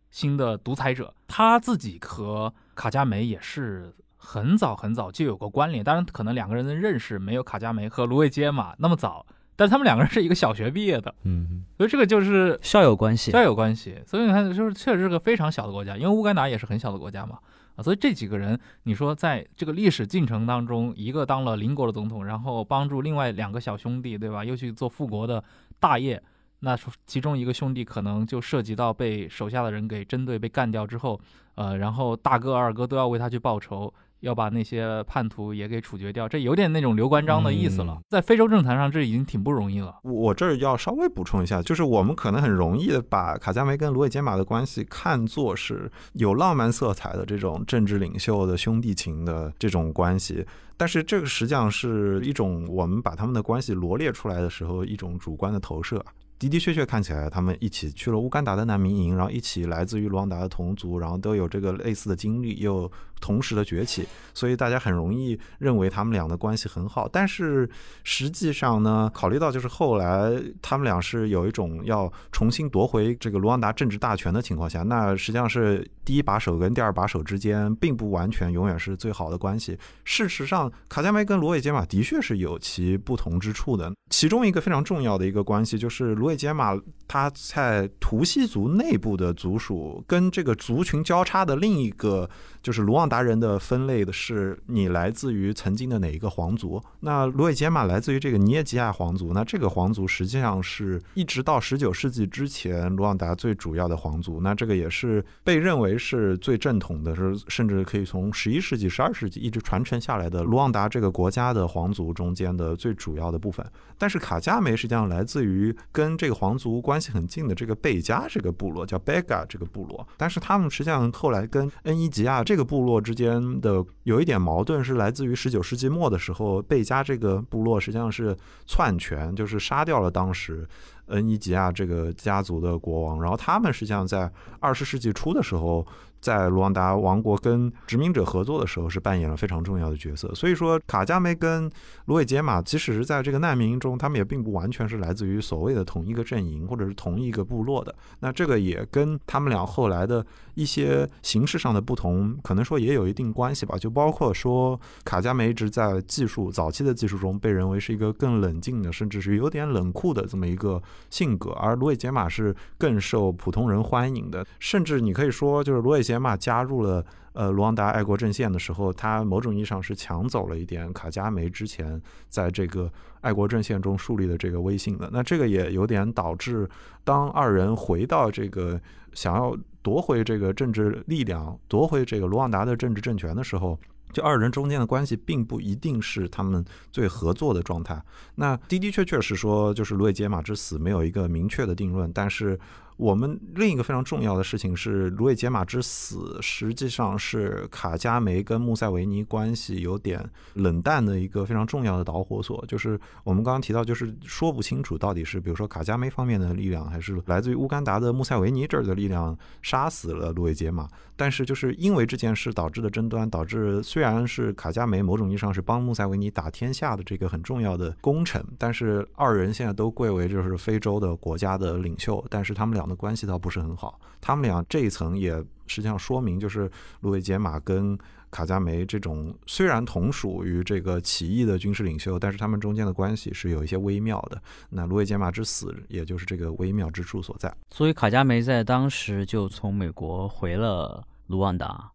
[0.09, 1.13] 新的独裁者。
[1.27, 3.93] 他自己和卡加梅也是
[4.25, 17.37] 很早很早就有过关联，当然可能两个人的认识没有卡加梅和卢维杰马那么早，但是他们两个人是一个小学毕业的，嗯所以这个就是校友关系校友关系，所以你看，就是确实是个非常小的国家，因为乌干达也是很小的国家嘛，
[17.75, 24.45] 啊，所以这几个人，你说在这个历史进程当中，一个当了邻国的总统，然后帮助另外两个小兄弟，对吧？
[24.45, 25.43] 又去做复国的
[25.79, 26.21] 大业，
[26.59, 31.19] 那说其中一个兄弟可能就涉及到被手下的人给针对、被干掉之后，
[31.55, 33.93] 呃，然后大哥、二哥都要为他去报仇。
[34.23, 37.93] 要把那些叛徒也给处决掉，这有点那种刘关张的意思了。
[37.99, 39.95] 嗯在非洲政坛上，这已经挺不容易了。
[40.03, 50.45] 我这儿要稍微补充一下，就是我们可能很容易的把卡加梅跟卢伟杰马的关系看作是有浪漫色彩的这种政治领袖的兄弟情的这种关系，
[50.77, 56.03] 但是这个实际上是一种我们把他们的关系罗列出来的时候一种主观的投射。
[56.39, 62.91] 的的确确看起来，他们一起去了乌干达的难民营，然后一起来自于卢旺达的同族，然后都有这个类似的经历，又
[63.23, 67.07] 同时的崛起，所以大家很容易认为他们俩的关系很好。
[67.07, 67.69] 但是
[68.03, 70.29] 实际上呢，考虑到就是后来
[70.61, 79.77] 他们俩是有一种要重新夺回这个卢旺达政治大权的情况下，那实际上是第一把手跟第二把手之间并不完全永远是最好的关系。
[80.03, 83.89] 事实上，卡加梅跟卢伟杰马的确是有其不同之处的。
[84.09, 92.29] 其中一个非常重要的一个关系就是卢伟杰马他在图西族内部的族属跟这个族群交叉的另一个
[92.63, 96.81] 就是卢旺达人的分类的是你来自于曾经的哪一个皇族？
[97.01, 113.65] 那卢伟杰马来自于这个尼耶吉亚皇族，那这个皇族实际上是一直到十九世纪之前卢旺达最主要的皇族，那这个也是被认为是最正统的，是甚至可以从十一世纪、十二世纪一直传承下来的卢旺达这个国家的皇族中间的最主要的部分。
[113.97, 120.07] 但是卡加梅实际上来自于跟这个皇族关系很近的这个贝加这个部落，叫贝嘎这个部落。
[120.15, 128.37] 但是他们实际上后来跟恩伊吉亚这这个部落之间的有一点矛盾，是来自于十九世纪末的时候，贝加这个部落实际上是
[128.67, 130.67] 篡权，就是杀掉了当时
[131.07, 133.19] 恩伊吉亚这个家族的国王。
[133.19, 135.83] 然后他们实际上在二十世纪初的时候。
[136.23, 140.33] 在卢旺达王国跟殖民者合作的时候，是扮演了非常重要的角色。
[140.33, 141.69] 所以说，卡加梅跟
[142.05, 147.93] 卢伟杰马，即使是在这个难民中，他们也并不完全是来自于所谓的同一个阵营或者是同一个部落的。
[148.21, 153.77] 那这个也跟他们俩后来的一些形式上的不同，可能说也有一定关系吧。
[153.77, 164.45] 就包括说，卡加梅一直在技术早期的技术中被认为是一个更冷静的，甚至是有点冷酷的这么一个性格，而卢伟杰马是更受普通人欢迎的。
[164.59, 171.99] 甚至你可以说，就是卢伟杰杰马加入了呃卢旺达爱国阵线的时候，他某种意义上是抢走了一点卡加梅之前
[172.29, 175.09] 在这个爱国阵线中树立的这个威信的。
[175.11, 176.69] 那这个也有点导致，
[177.03, 178.79] 当二人回到这个
[179.13, 183.75] 想要夺回这个政治力量、夺回这个卢旺达的政治政权的时候。
[184.11, 187.99] 就二人中间的关系并不一定是他们最合作的状态。
[188.35, 192.59] 那的的确确是说，就是芦苇解马之死没有一个明确的定论，但是。
[193.03, 202.65] 我们另一个非常重要的事情是，芦苇解马之死实际上是卡加梅跟穆塞维尼关系有点冷淡的一个非常重要的导火索。
[202.65, 210.87] 就是我们刚刚提到，就是说不清楚到底是比如说卡加梅方面的力量，还是来自于乌干达的穆塞维尼这儿的力量杀死了芦苇解马。
[211.17, 223.99] 但是就是因为这件事导致的争端，导致虽然是卡加梅某种意义上是帮穆塞维尼打天下的这个很重要的功臣，但是二人现在都贵为就是非洲的国家的领袖，但是他们俩关系倒不是很好。
[224.21, 225.33] 他们俩这一层也
[225.67, 226.69] 实际上说明，就是
[227.01, 227.97] 芦苇解马跟
[228.31, 234.41] 卡加梅这种虽然同属于这个起义的军事领袖，但是他们中间的关系是有一些微妙的。
[234.69, 237.53] 那芦苇解马之死，也就是这个微妙之处所在。
[237.71, 241.91] 所以卡加梅在当时就从美国回了卢旺达，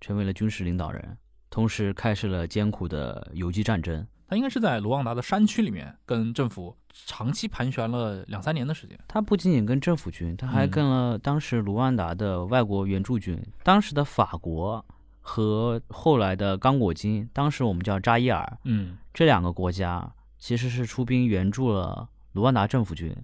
[0.00, 1.16] 成为了军事领导人，
[1.50, 4.06] 同时开始了艰苦的游击战争。
[4.28, 8.98] 他应该是在卢旺达的山区里面跟政府长期盘旋了两三年的时间。
[9.08, 14.84] 他不仅仅跟政府军，他还跟了当时卢旺达的外国援助军，当时的法国。
[15.24, 23.16] 和后来的刚果金，当时我们叫扎伊尔，嗯，这两个国家其实是出兵援助了卢旺达政府军。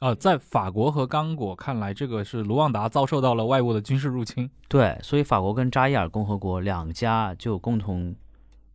[0.00, 4.50] 呃，在法国和刚果看来，这个是卢旺达遭受到了外部的军事入侵。
[4.68, 8.14] 对，所以法国跟扎伊尔共和国两家就共同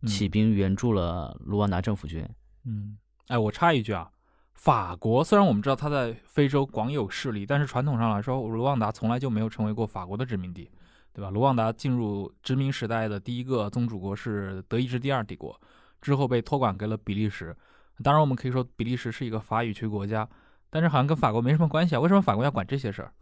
[0.06, 2.26] 起兵援助了卢旺达政府军。
[2.64, 2.96] 嗯，
[3.28, 4.10] 哎，我插一句啊，
[4.54, 10.70] 法国虽然我们知道它在非洲广有势力，但是传统上来说，卢旺达从来就没有成为过法国的殖民地。
[11.14, 11.28] 对吧？
[11.28, 15.54] 卢旺达进入殖民时代的第一个宗主国是德意志第二帝国，
[16.00, 17.54] 之后被托管给了比利时。
[18.02, 20.26] 当然，我们可以说比利时是一个法语区国家，
[20.70, 22.00] 但是好像跟法国没什么关系啊。
[22.00, 23.12] 为什么法国要管这些事儿？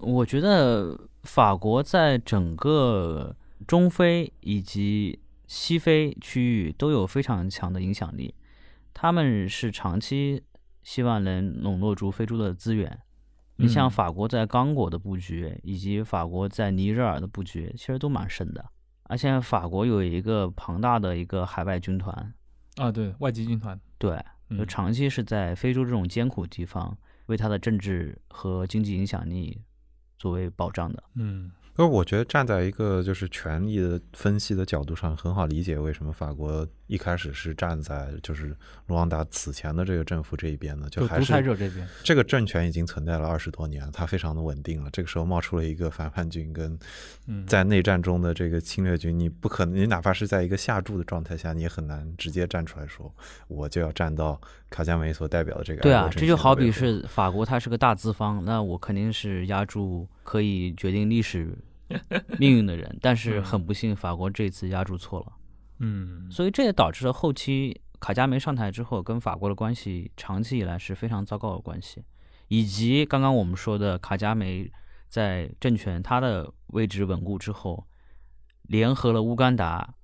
[0.00, 3.32] 我觉得法国在整个
[3.68, 8.34] 中非以及西非区域都有非常强的影响力，
[8.92, 10.42] 他们是长期
[10.82, 13.00] 希望能笼络住非洲的资源。
[13.56, 18.64] 你像法国在刚果的布局，以及法国在尼日尔的布局，其实都蛮深的。
[19.04, 22.34] 而且法国有一个庞大的一个海外军团，
[22.76, 24.20] 啊，对外籍军团，对，
[24.58, 29.62] 就长期是在非洲这种艰苦地方，为他的政治和经济影响力
[30.18, 31.02] 作为保障的。
[31.14, 31.50] 嗯。
[31.84, 40.88] 是我觉得站在一个就是权力的分析的角度上，很好理解为什么法国一开始是站在就是卢旺达此前的这个政府这一边呢？
[40.90, 41.86] 就还是独裁者这边。
[42.02, 44.88] 这个政权已经存在了二十多年，它非常的稳定了。
[44.92, 46.78] 这个时候冒出了一个反叛军，跟
[47.46, 53.12] 在内战中的这个侵略军，你不可能，你哪怕是在一个下注的状态下，你也很难直接站出来说，
[53.48, 55.82] 我就要站到卡加梅所代表的这个。
[55.82, 61.56] 对啊，这就好比是法国，它是个大资方，那我肯定是压住可以决定历史。
[62.40, 65.32] 命运的人，但是很不幸，法国这次压住错了。
[65.78, 72.02] 嗯，所以这也导致了后期卡加梅上台之后，跟法国的关系长期以来是非常糟糕的关系。
[72.48, 74.68] 以及刚刚我们说的卡加梅
[75.06, 77.86] 在政权他的位置稳固之后，
[78.62, 79.94] 联合了乌干达，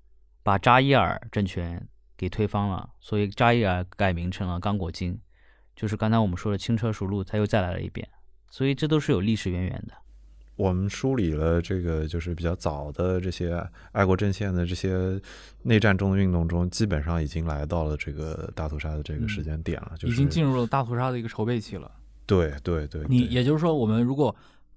[0.44, 1.84] 把扎伊尔政权
[2.22, 5.18] 给推翻了，所以扎伊尔改名成了刚果金，
[5.74, 8.08] 就是刚才我们说的轻车熟路，他又再来了一遍。
[8.48, 9.94] 所以这都是有历史渊源的。
[10.54, 15.20] 我们梳理了这个，就是比较早的这些爱国阵线的这些
[15.62, 21.90] 内战中的运动中，基本上已经来到了这个大屠杀的这个时间点了，就已经进入了大屠杀的一个筹备期了。
[22.24, 24.32] 对对对，你也就是说，我们如果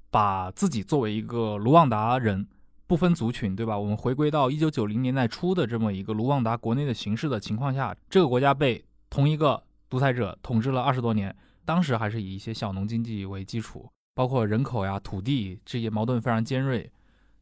[0.09, 2.47] 把自己作为一个卢旺达人，
[2.87, 3.77] 不分族群，对吧？
[3.77, 13.89] 我们回归到一九九零年代初的这么一个卢旺达国内的形势的情况下，这个国家被同一个独裁者统治了二十多年，当时还是以一些小农经济为基础。
[14.13, 16.89] 包括人口呀、土地这些矛盾非常尖锐，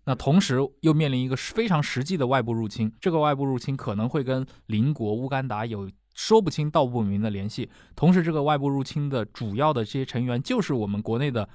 [0.05, 7.69] 那同时又面临一个非常实际的外部入侵，这个外部入侵可能会跟邻国乌干达有说不清道不明的联系。
[7.95, 11.47] 同时，这个外部入侵的主要的这些成员就是我们国内的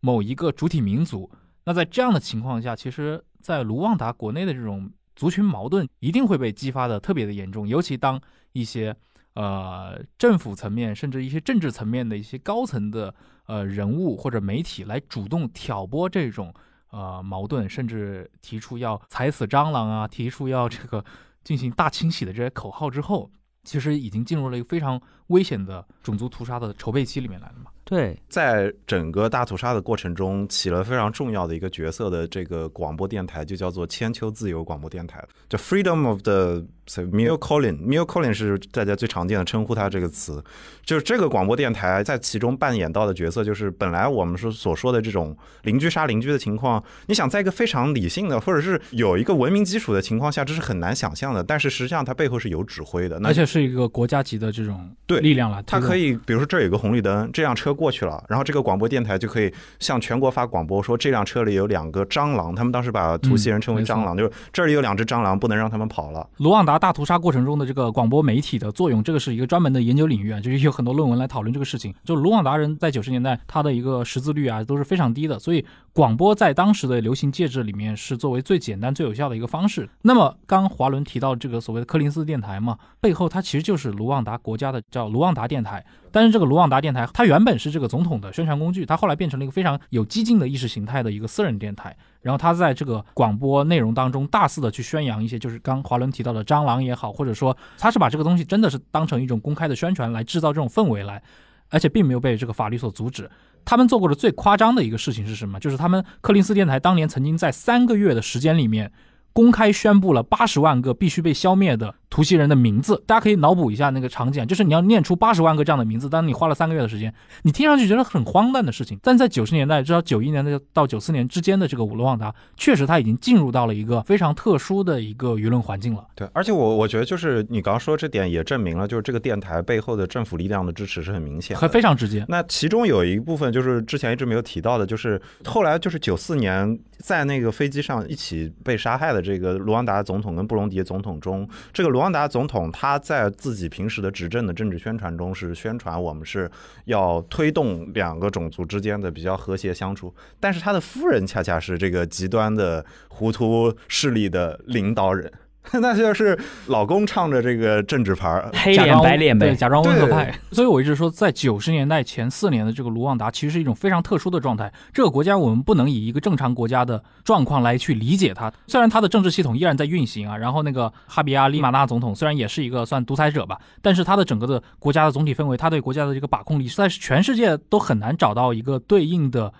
[0.00, 1.30] 某一个主体民族。
[1.64, 8.20] 那在这样的情况下，其实，在卢旺达国内的这种族群矛盾一定会被激发的特别的严重，尤其当
[8.52, 8.96] 一些
[9.34, 13.14] 呃政府层面甚至一些政治层面的一些高层的。
[13.48, 16.52] 呃，人物或者媒体来主动挑拨这种
[16.90, 21.04] 呃矛盾，甚至提出要踩死蟑螂啊，提出要这个
[21.44, 23.30] 进行大清洗的这些口号之后，
[23.62, 27.70] 其实已经进入了一个非常危险的种族屠杀的筹备期里面来了嘛。
[27.88, 40.42] 对，在整个大屠杀的过程中，起了非常重要的一个角色的这个广播电台，就叫做千秋自由广播电台，就 Freedom of the 所以 Mil Collin，Mil Collin 是大家最常见的称呼它这个词，
[40.84, 51.42] 就是这个广播电台在其中扮演到的角色，就是本来我们说所说的这种邻居杀邻居的情况，你想在一个非常理性的或者是有一个文明基础的情况下，这是很难想象的。
[51.42, 55.62] 但是实际上它背后是有指挥的，而且是一个国家级的这种对力量了。
[55.64, 66.26] 它可以，比如说这儿有个红绿灯，这辆车过去了，然后这个广播电台就可以向全国发广播说，这辆车里有两个蟑螂，他们当时把图西人称为蟑螂，就是这里有两只蟑螂，不能让他们跑了。
[66.38, 71.94] 卢旺达大屠杀过程中的这个广播媒体的作用，这个是一个专门的研究领域啊，就是有很多论文来讨论这个事情。
[72.02, 79.88] 就卢旺达人在九十年代，他的一个识字率啊都是非常低的，所以广播在当时的流行介质里面是作为最简单、最有效的一个方式。
[80.02, 85.84] 那么刚华伦提到这个所谓的柯林斯电台嘛，背后它其实就是卢旺达国家的叫卢旺达电台。
[86.16, 91.94] 但是这个卢旺达电台，它原本是这个总统的宣传工具，它后来变成了一个非常有激进的意识形态的一个私人电台。
[92.22, 101.22] 然后他在这个广播内容当中，大肆的去宣扬一些，就是刚华伦提到的蟑螂也好，或者说他是把这个东西真的是当成一种公开的宣传来制造这种氛围来，
[101.68, 103.30] 而且并没有被这个法律所阻止。
[103.66, 105.60] 他们做过的最夸张的一个事情是什么？
[105.60, 108.90] 就是他们柯林斯电台当年曾经在三个月的时间里面，
[109.34, 111.94] 公开宣布了八十万个必须被消灭的。
[112.08, 118.98] 图西人的名字，大家可以脑补一下那个场景，就是你要念出八十万个这样的名字，但你花了三个月的时间，你听上去觉得很荒诞的事情。
[119.02, 126.06] 但在九十年代，至少九一年的到九四年之间的这个卢旺达，确实他已经进入到了一个非常特殊的一个舆论环境了。
[126.14, 132.24] 对，而且我我觉得就是你刚刚说这点也证明了，就是这个电台背后的政府力量的支持是很明显，很非常直接。
[132.28, 142.70] 那其中有一部分就是之前一直没有提到的，就是后来就是九四年在那个飞机上一起被杀害的这个卢旺达总统跟布隆迪总统中，这个卢旺达总统。
[142.70, 146.50] 他在自己平时的执政的政治宣传中是宣传我们是
[146.84, 155.32] 要推动两个种族之间的比较和谐相处，但是他的夫人恰恰是这个极端的糊涂势力的领导人。
[155.80, 160.32] 那就是老公唱着这个政治牌，黑脸白脸呗，假装温和派。
[160.52, 164.72] 所以我一直说，在九十年代前四年的这个卢旺达，其实是一种非常特殊的状态。
[164.92, 168.52] 这个国家我们不能以一个正常国家的状况来去理解它。
[168.66, 179.52] 虽然它的政治系统依然在运行啊，然后那个哈比亚利马纳总统虽然也是一个算独裁者吧，但是他的整个的国家的总体氛围，他对国家的这个把控力，实在是全世界都很难找到一个对应的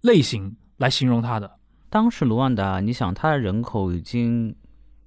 [0.00, 1.50] 类型来形容他的。
[1.90, 4.54] 当时卢旺达，你想，它的人口已经。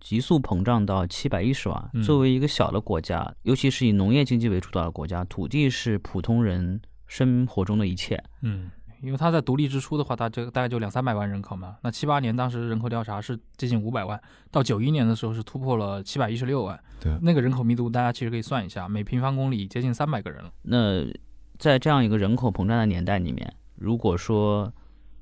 [0.03, 1.91] 急速膨胀到七百一十万。
[2.03, 8.21] 作为一个小的国家，尤其是以农业经济为主导的国家，土地是普通人生活中的一切。
[8.41, 8.69] 嗯，
[9.01, 11.77] 因为他在独立之初的话，他这个大概就两三百万人口嘛。
[11.81, 16.77] 那七八年当时人口调查是接近五百万，到九一年的时候是突破了七百一十六万。
[16.99, 20.51] 对，那个人口密度大家其实可以算一下，每平方公里接近三百个人了。
[20.63, 21.05] 那
[21.57, 24.73] 在这样一个人口膨胀的年代里面，如果说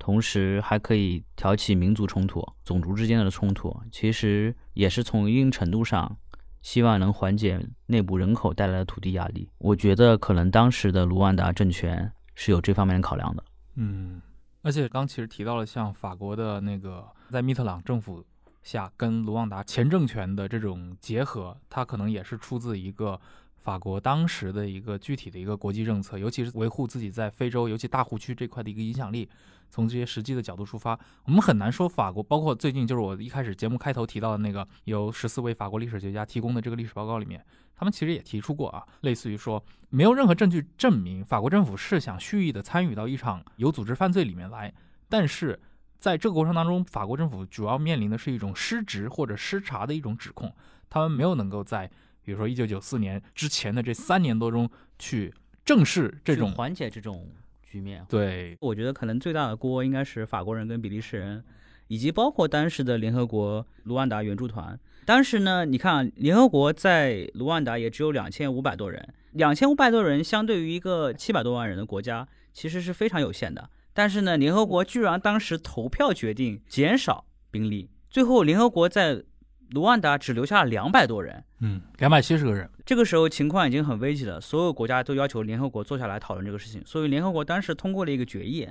[0.02, 6.16] 同时还可以挑起民族冲突、种族之间的冲突，其实也是从一定程度上
[6.60, 9.48] 希望能缓解内部人口带来的土地压力。
[9.58, 13.44] 我觉得可能当时的卢旺达政权是有这方面的考量的。
[13.76, 14.20] 嗯，
[14.62, 18.24] 而且刚其实提到了像法国的那个在密特朗政府
[18.64, 23.20] 下跟卢旺达前政权的这种结合，它可能也是出自一个。
[23.62, 29.28] 法国当时的一个具体的一个国际政策，尤其是维护自己在非洲，尤其大湖区这块的一个影响力，
[29.70, 37.44] 从这些实际的角度出发，我们很难说法国，包括最近就是我一开始节目开头提到的那个由十四位法国历史学家提供的这个历史报告里面，
[37.76, 44.74] 他们其实也提出过啊，类似于说没有任何证据证明法国政府是想蓄意的参与到一场有组织犯罪里面来，
[45.08, 45.60] 但是
[46.00, 50.52] 在这个过程当中，法国政府主要面临的是一种失职或者失察的一种指控，
[50.90, 51.88] 他们没有能够在。
[52.24, 57.28] 比如说，一九九四年之前的这三年多中，去正视这种缓解这种
[57.62, 58.06] 局面。
[58.08, 61.42] 对，我觉得可能最大的锅应该是法国人跟比利时人，
[61.88, 64.78] 以及包括当时的联合国卢旺达援助团。
[65.04, 73.68] 当时呢，你看联合国在卢旺达也只有两千五百多人，两千五百多人相对于一个七百多万人的国家，其实是非常有限的。
[73.92, 79.24] 但是呢，联合国居然当时投票决定减少兵力，最后联合国在。
[79.72, 82.68] 卢旺达只留下了两百多人，嗯，两百七十个人。
[82.84, 86.82] 这个时候情况已经很危急了，所有国家都要求联合国坐下来讨论这个事情。
[86.84, 88.68] 所以联合国当时通过了一个决议，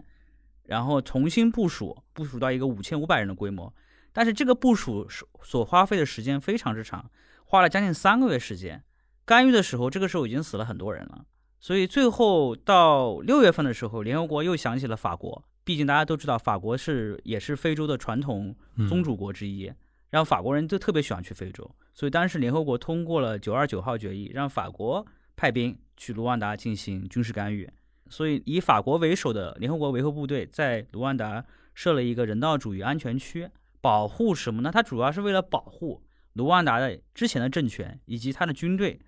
[0.66, 3.74] 然后重新部署，部署到一个五千五百人的规模。
[4.14, 5.08] 但是这个部署
[5.42, 7.10] 所花费的时间非常之长，
[7.46, 8.84] 花了将近三个月时间。
[9.26, 11.26] 干预的时候，这个时候已经死了很多人了。
[11.60, 18.54] 所以最后到六月份的时候，联合国又想起了法国，毕竟大家都知道法国是也是非洲的传统
[18.90, 19.72] 宗主国之一。
[20.12, 25.06] 让法国人都特别喜欢去非洲，所以当时联合国通过了九二九号决议，让法国
[25.36, 27.68] 派兵去卢旺达进行军事干预。
[28.10, 33.50] 所以以法国为首的联合国维和部队在卢旺达设了一个人道主义安全区，
[33.80, 34.70] 保护什么呢？
[34.70, 36.04] 它主要是为了保护
[36.34, 39.00] 卢旺达的之前的政权以及他的军队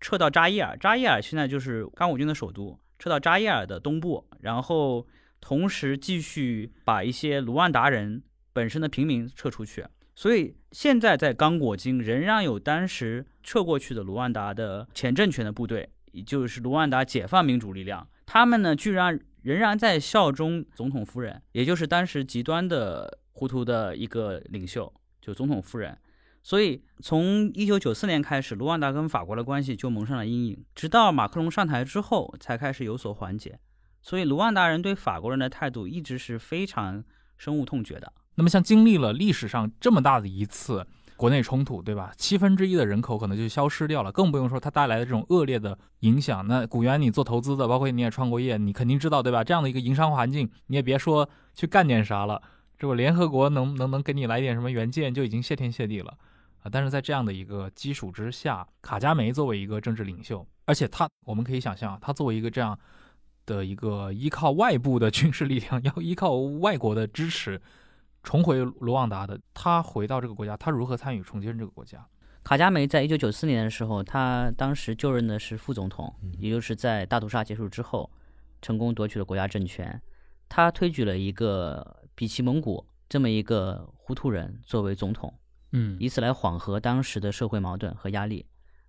[0.00, 5.04] 撤到扎伊尔，扎伊尔现在就是刚果军的首都，撤到扎伊尔的东部，然后
[5.40, 9.84] 同时继续把一些卢旺达人本身的平民撤出去。
[10.22, 25.98] 所以现在在刚果金仍然有当时撤过去的卢旺达的前政权的部队，也就是卢旺达解放民主力量，他们呢居然仍然在效忠总统夫人，也就是当时极端的糊涂的一个领袖，就总统夫人。
[26.40, 33.58] 所以从一九九四年开始，卢旺达跟法国的关系就蒙上了阴影，直到马克龙上台之后才开始有所缓解。
[34.00, 37.02] 所以卢旺达人对法国人的态度一直是非常
[37.36, 38.12] 深恶痛绝的。
[38.34, 42.12] 那么，像经历了历史上这么大的一次国内冲突，对吧？
[42.16, 46.46] 七分之一的人口可能就消失掉了，更不用说它带来的这种恶劣的影响。
[46.46, 49.44] 那古元，你做投资的，包括你也创过业，你肯定知道，对吧？
[49.44, 52.42] 这样的一个营商环境，你也别说去干点啥了，
[52.78, 56.16] 这个联合国能能能给你来点什么援建，就已经谢天谢地了
[56.62, 56.70] 啊！
[56.72, 62.76] 但是在这样的一个基础之下，卡加梅作为一个政治领袖，而且他，我们可以想象，他作为一个这样
[63.46, 67.60] 的一个依靠外部的 军事力量，要依靠外国的支持。
[68.22, 72.06] 重回卢旺达的他回到这个国家，他如何参与重建这个国家？
[72.44, 78.10] 卡加梅在一九九四年的时候，他当时就任的是副总统，也就是在大屠杀结束之后，
[78.60, 80.00] 成功夺取了国家政权。
[80.48, 85.32] 他推举了一个比奇蒙古这么一个胡图人作为总统，
[85.70, 88.44] 嗯，以此来缓和当时的社会矛盾和压力。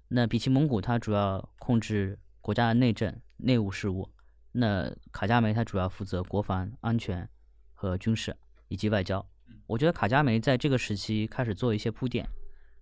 [0.07, 4.09] 那比奇蒙古他主要控制国家的内政、内务事务，
[4.51, 7.27] 那卡加梅他主要负责国防安全
[7.73, 8.35] 和军事。
[8.67, 9.25] 以及外交，
[9.67, 12.27] 我觉得卡加梅在这个时期开始做一些铺垫，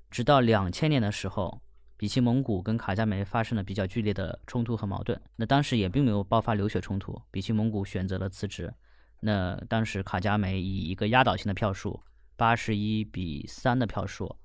[0.10, 1.62] 直到两千年的时候，
[1.98, 5.20] 比奇蒙古跟卡加梅发生了比较剧烈的冲突和矛盾。
[5.36, 8.74] 那当时也并没有爆发流血冲突，比奇蒙古选择了辞职。
[9.20, 12.02] 那当时卡加梅以一个压倒性的票数，
[12.36, 14.36] 八十一比三的票数，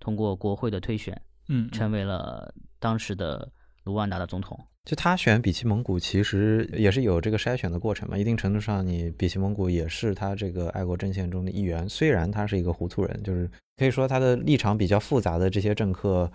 [0.00, 3.50] 通过国会的推选，嗯，成为了当时的
[3.82, 4.58] 卢旺达的总统。
[4.84, 8.18] 就他选比奇蒙古，其实也是有这个筛选的过程嘛。
[8.18, 11.88] 一定程度上，你比奇蒙古也是他这个爱国阵线中的一员。
[11.88, 16.30] 虽然他是一个糊涂人，就是可以说他的立场比较复杂的这些政客。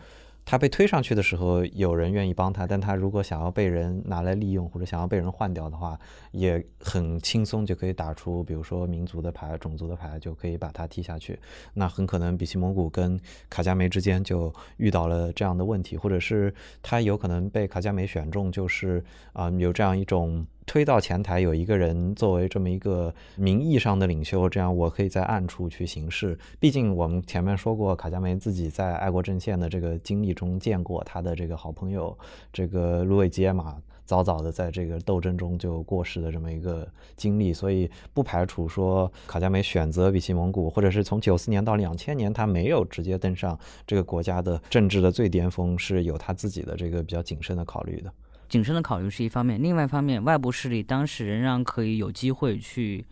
[0.45, 5.99] 他被推上去的时候，有人愿意帮他，但他如果想要被人拿来利用，或者想要被人换掉的话，
[6.31, 11.39] 也很轻松就可以打出，比如说民族的牌、种族的牌，就可以把他踢下去。
[11.75, 13.19] 那很可能比奇蒙古跟
[13.49, 20.45] 卡加梅之间就遇到了这样的问题，或者是他有可能被卡加梅选中，就是啊有这样一种。
[20.69, 26.37] 推到前台有一个人作为这么一个名义上的领袖，这样我可以在暗处去行事。
[26.59, 32.15] 毕竟我们前面说过，卡加梅自己在爱国阵线的这个经历中见过他的这个好朋友
[32.53, 43.57] 这个卢伟吉耶马早早的在这个斗争中就过世的这么一个经历，所以不排除说卡加梅选择比奇蒙古，或者是从九四年到两千年他没有直接登上
[43.87, 48.13] 这个国家的政治的最巅峰，是有他自己的这个比较谨慎的考虑的。
[48.49, 53.05] 谨慎的考虑是一方面，另外一方面，外部势力当时仍然可以有机会去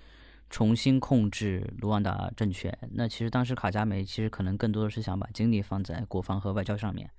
[0.49, 2.75] 重新控制卢旺达政权。
[2.91, 7.09] 那其实当时卡加梅其实可能更多的是想把精力放在国防和外交上面，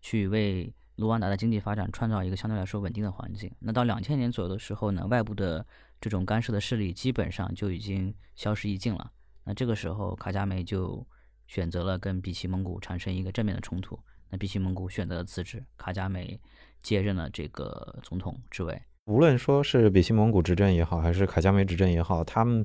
[0.00, 3.50] 去为卢旺达的经济发展创造一个相对来说稳定的环境。
[3.58, 5.66] 那到两千年左右的时候呢，外部的
[6.00, 9.10] 这种干涉的势力基本上就已经消失殆尽了。
[9.42, 11.04] 那这个时候，卡加梅就
[11.48, 13.98] 选择了跟比奇蒙古产生一个正面的冲突。
[14.30, 16.40] 那比奇蒙古选择了辞职，卡加梅。
[16.84, 18.80] 接任了这个总统职位。
[19.06, 22.64] 无论说是比西蒙古执政也好，还是卡加梅执政也好，他们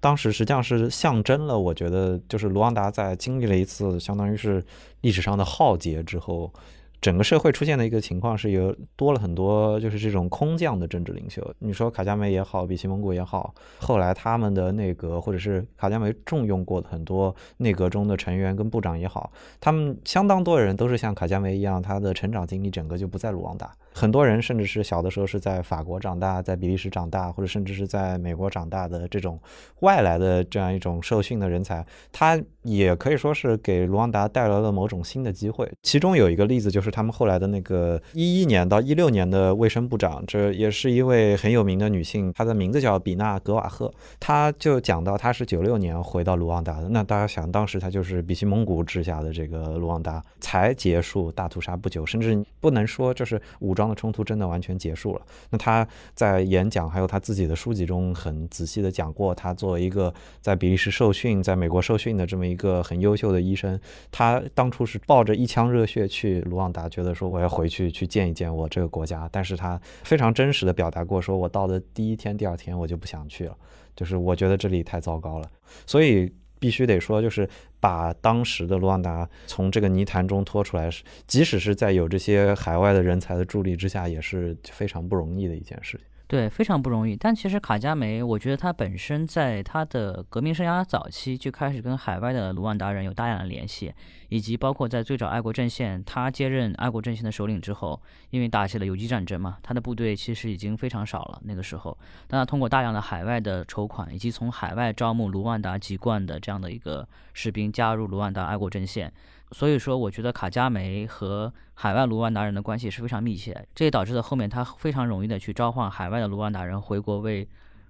[0.00, 4.64] 当时实际上是象征了，我觉得就是卢旺达在经历了一次相当于是
[5.02, 6.52] 历史上的浩劫之后。
[7.00, 11.42] 整个社会出现的一个情况是有多了很多，就是这种空降的政治领袖。
[11.60, 23.70] 你说卡加梅也好，比奇蒙古也好，后来他们的内阁或者是卡加梅重用过的很多内阁中的成员跟部长也好，他们相当多的人都是像卡加梅一样，他的成长经历整个就不在卢旺达。
[23.92, 29.38] 很多人甚至是小的时候是在法国长大，在比利时长大，或者甚至是在美国长大的这种
[29.80, 35.70] 外来的这样一种受训的人才，他也可以说是给卢旺达带来了某种新的机会。
[35.82, 43.92] 其中有一个例子就是他们后来的那个一一年到一六年的卫生部长，这也是一位很有名的女性，她的名字叫比纳格瓦赫。
[44.20, 53.88] 她就讲到她是九六年回到卢旺达的，那大家想当时她就是比西蒙古治下的这个卢旺达才结束大屠杀不久，甚至不能说就是武装。
[53.98, 55.22] 冲突真的完全结束了。
[55.50, 63.80] 那他在演讲还有他自己的书籍中很仔细的讲过，他作为一个在比利时受训、在美国受训的这么一个很优秀的医生，
[64.12, 69.28] 他当初是抱着一腔热血去卢旺达，觉得说我要回去去见一见我这个国家。
[69.32, 73.56] 但是他非常真实的表达过，说我到的第一天、第二天我就不想去了，
[73.96, 75.50] 就是我觉得这里太糟糕了。
[75.86, 76.32] 所以。
[76.58, 77.48] 必须得说，就是
[77.80, 86.06] 把当时的卢旺达从这个泥潭中拖出来，是即使是在有这些海外的人才的助力之下，也是非常不容易的一件事情。
[86.26, 87.16] 对，非常不容易。
[87.16, 93.94] 但其实卡加梅，我觉得他本身在他的革命生涯早期就开始跟海外的卢旺达人有大量的联系，
[94.28, 98.00] 以及包括在最早爱国阵线，他接任爱国阵线的首领之后，
[98.30, 101.40] 因为打起了游击战争嘛，他的部队其实已经非常少了。
[101.44, 109.12] 那个时候，但他通过大量的海外的筹款，以及从海外招募卢旺达籍贯的这样的一个士兵加入卢旺达爱国阵线。
[109.52, 117.48] 所以说，我觉得卡加梅和海外卢旺达人的关系是非常密切，这也导致了后面他非常容易的去召唤海外的卢旺达人回国为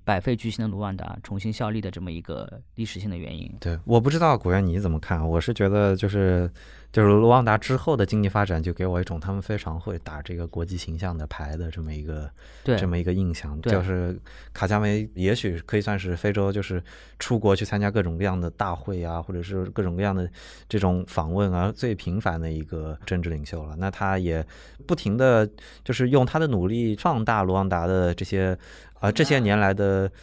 [0.08, 3.52] 百废俱兴的卢旺达重新效力的这么一个历史性的原因。
[3.60, 6.50] 对，我不知道古元你怎么看，我是觉得就是。
[6.90, 12.30] 就是卢旺达之后的经济发展，就给我一种他们非常会打这个国际形象的牌的这么一个
[12.64, 13.60] 这么一个印象。
[13.62, 14.18] 就是
[14.54, 16.82] 卡加梅也许可以算是非洲，就是
[17.18, 20.28] 出国去参加各种各样的大会啊，或者是各种各样的
[20.68, 23.76] 这种访问啊，最频繁的一个政治领袖了。
[23.78, 24.44] 那他也
[24.86, 25.48] 不停的
[25.84, 28.56] 就是用他的努力放大卢旺达的这些
[28.98, 30.08] 啊这些年来的。
[30.08, 30.14] 就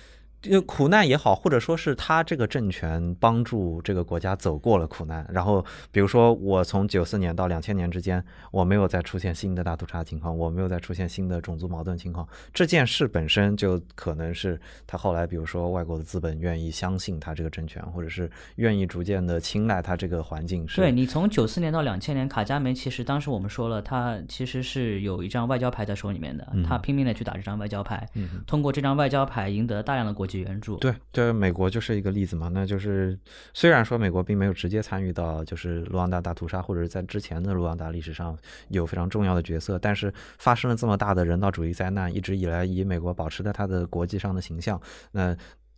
[0.67, 5.25] 苦难也好，或者说是他这个政权帮助这个国家走过了苦难。
[5.33, 12.27] 然后，比如说我从九四年到两千年之间，我没有再出现新的大屠杀情况，我没有再出现新的种族矛盾情况。
[12.53, 20.79] 这件事本身就可能是他后来，比如说外国的资本愿意相信他这个政权，或者是愿意逐渐的青睐他这个环境是。
[20.79, 28.07] 对你从九四年到两千年，卡加梅其实当时我们说了，他其实是有一张外交牌在手里面的，他拼命的去打这张外交牌，
[28.45, 30.34] 通过这张外交牌赢得大量的国际。
[30.39, 32.49] 援助对，这美国就是一个例子嘛。
[32.53, 33.17] 那就是
[33.53, 38.37] 虽然说美国并没有直接参与到就是卢旺达大屠杀，或者是在之前的卢旺达历史上
[38.69, 44.81] 有非常重要的角色，但是发生了这么大的人道主义灾难，一直以来以美国保持着它的国际上的形象，
[45.11, 45.35] 那。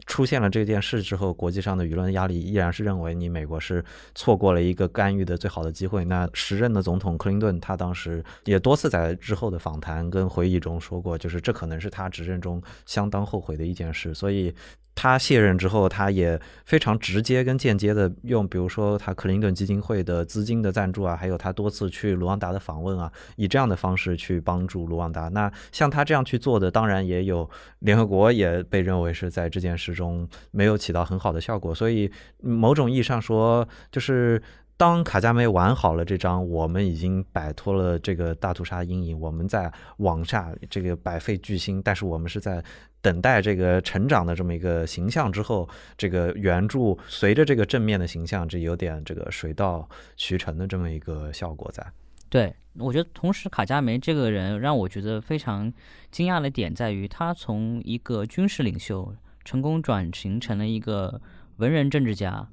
[0.07, 3.85] 出现了这件事之后，国际上的舆论压力依然是认为你美国是
[4.15, 6.03] 错过了一个干预的最好的机会。
[6.05, 14.13] 那时任的总统克林顿，他当时也多次在之后的访谈跟回忆中说过，就是这可能是他执政中相当后悔的一件事。
[14.13, 14.51] 所以。
[14.99, 25.27] 他卸任之后，他也非常直接跟间接的用，比如说他克林顿基金会的资金的赞助啊，还有他多次去卢旺达的访问啊，以这样的方式去帮助卢旺达。
[25.27, 27.47] 那像他这样去做的，当然也有
[27.79, 31.75] 联合国也被认为是在这件事中没有起到很好的效果。
[31.75, 34.41] 所以某种意义上说，就是
[34.77, 42.63] 当卡加梅玩好了这张，我们已经摆脱了这个大屠杀阴影，我们在往下这个百废俱兴，但是我们是在。
[42.99, 51.85] 等待这个成长的这么一个形象之后，这个原著随着这个正面的形象，这有点这个水到渠成的这么一个效果在。
[52.27, 55.71] 对，我觉得同时卡加梅这个人让我觉得非常
[56.11, 59.15] 惊讶的点在于，他从一个军事领袖
[59.45, 61.21] 成功转型成了一个
[61.57, 62.49] 文人政治家，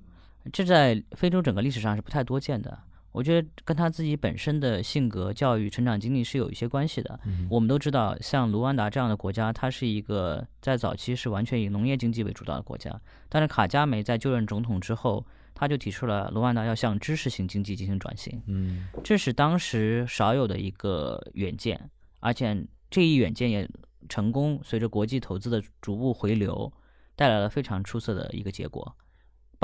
[0.53, 2.79] 这在非洲整个历史上是不太多见的。
[3.13, 7.19] 我觉得跟他自己本身的性格、教育、成长经历是有一些关系的。
[7.49, 13.01] 我们都知道，像卢旺达这样的国家，它是一个在早期是完全以农业经济为主导的国家。
[13.29, 15.25] 但是卡加梅在就任总统之后，
[15.55, 18.43] 他就提出了卢旺达要向知识型经济进行转型。
[18.47, 21.89] 嗯，这是当时少有的一个远见，
[22.19, 23.69] 而且这一远见也
[24.09, 26.73] 成功，随着国际投资的逐步回流，
[27.15, 28.97] 带来了非常出色的一个结果。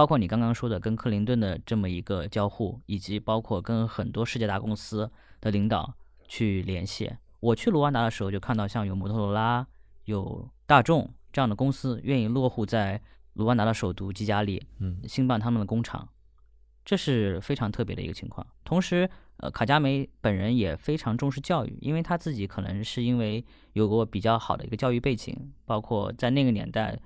[0.00, 5.10] 包括你刚刚说的跟克林顿的这么一个交互，以及包括跟很多世界大公司
[5.42, 5.92] 的领导
[6.26, 7.12] 去联系。
[7.38, 9.66] 我去卢旺达的时候，就看到像有摩托罗拉、
[10.06, 12.98] 有大众这样的公司愿意落户在
[13.34, 16.08] 卢旺达的首都基加利，嗯，兴办他们的工厂，
[16.82, 18.46] 这是非常特别的一个情况。
[18.64, 23.44] 同时，呃，卡加梅本人也非常重视教育，因为他自己可能是因为
[23.74, 26.98] 有过比较好的一个教育背景，包括在那个年代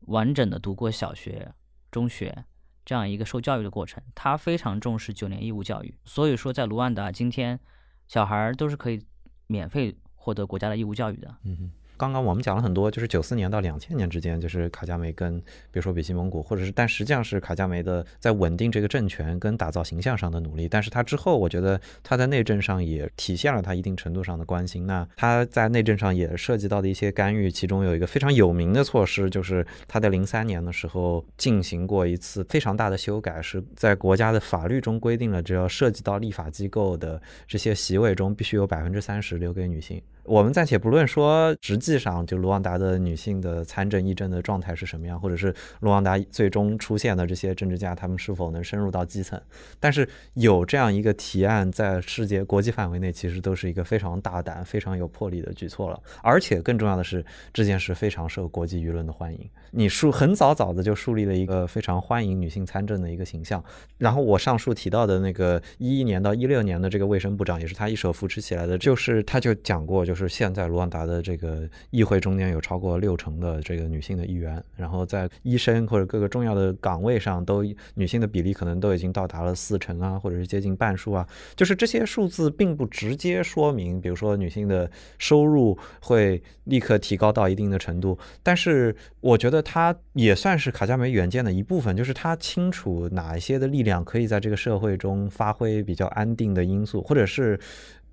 [0.00, 1.50] 完整的读过小学。
[1.94, 2.44] 中学
[2.84, 5.94] 这样一个受教育的过程，他非常重视九年义务教育。
[6.04, 7.60] 所以说，在卢旺达今天，
[8.08, 9.06] 小孩都是可以
[9.46, 11.36] 免费获得国家的义务教育的。
[11.44, 11.70] 嗯。
[11.96, 20.68] 刚刚我们讲了很多，就是九四年到两千年之间，就是卡加梅跟比如说比西蒙古，或者是，但实际上是卡加梅的在稳定这个政权跟打造形象上的努力。
[20.68, 24.86] 但是他之后，我觉得他在内政上也体现了他一定程度上的关心。
[24.86, 40.02] 那他在内政上也涉及到的一些干预，其中有一个非常有名的措施，就是他在零三年的时候进行过一次非常大的修改，是在国家的法律中规定了，只要涉及到立法机构的这些席位中，必须有百分之三十留给女性。
[40.24, 49.38] 我们暂且不论说直实际上就卢旺达的女性的参政议政的状态是什么样，或者是卢旺达最终出现的这些政治家，他们是否能深入到基层？
[49.78, 56.00] 但是有这样一个提案在世界国际范围内，其实都是一个非常大胆、非常有魄力的举措了。
[56.22, 57.22] 而且更重要的是，
[57.52, 59.38] 这件事非常受国际舆论的欢迎。
[59.72, 63.62] 你树很早早的就树立了一个非常欢迎女性参政的一个形象。
[63.98, 68.78] 然后我上述提到的那个一一年到一六年的这个卫生部长，也是他一手扶持起来的。
[68.78, 77.64] 就是他就讲过，就是现在卢旺达的这个议会中间有超过六成的这个女性的议员，然后在医生或者各个重要的岗位上都
[77.94, 81.26] 女性的比例可能都已经到达了四成啊，或者是接近半数啊。
[81.54, 97.58] 就是这些数字并不直接说明，比如说女性的收入会立刻提高到一定的程度，但是我觉得他也算是卡加梅远见的一部分，就是他清楚哪一些的力量可以在这个社会中发挥比较安定的因素，或者是。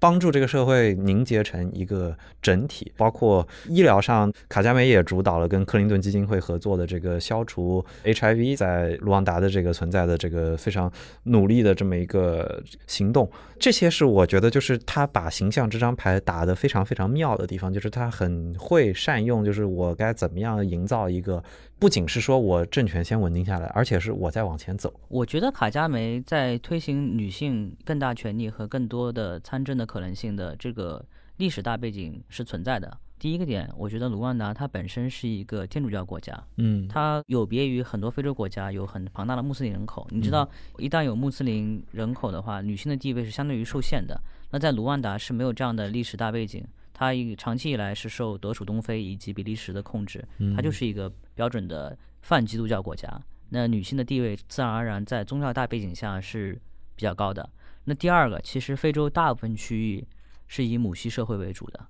[0.01, 10.91] 帮助这个社会凝结成一个整体，包括医疗上，卡加梅也主导了跟克林顿基金会合作的这个消除 HIV 在卢旺达的这个存在的这个非常
[11.25, 13.29] 努力的这么一个行动。
[13.59, 21.43] 这些是我觉得就是他把形象这张牌打得非常非常妙的地方，就是他很会善用，就是我该怎么样营造一个。
[21.81, 24.93] 不仅是说我政权先稳定下来，而且是我在往前走。
[25.07, 31.03] 我觉得卡加梅在推行女性更大权利和更多的参政的可能性的这个
[31.37, 32.95] 历史大背景是存在的。
[33.17, 40.05] 第一个点，我觉得卢旺达它本身是一个天主教国家，嗯，它有别于很多非洲国家有很庞大的穆斯林人口。
[40.11, 44.21] 你知道，一旦有穆斯林人口的话，女性的地位是相对于受限的。
[44.51, 46.63] 那在卢旺达是没有这样的历史大背景。
[47.01, 50.23] 它一长期以来是受德属东非以及比利时的控制，
[50.55, 53.09] 它就是一个标准的泛基督教国家。
[53.49, 56.53] 那女性的地位自然而然在宗教大背景下是
[56.95, 57.49] 比较高的。
[57.85, 60.07] 那第二个，其实非洲大部分区域
[60.45, 61.87] 是以母系社会为主的，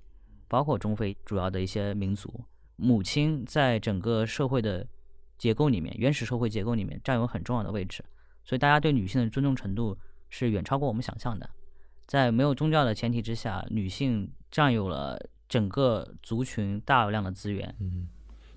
[0.48, 2.42] 包括中非主要的一些民族，
[2.76, 4.86] 母亲在整个社会的
[5.36, 8.02] 结构里面，原始社会结构里面占有很重要的位置，
[8.46, 9.94] 所以大家对女性的尊重程度
[10.30, 11.50] 是远超过我们想象的。
[12.06, 17.74] 在没有宗教的前提之下，女性占有了整个族群大量的资源。
[17.80, 18.06] 嗯，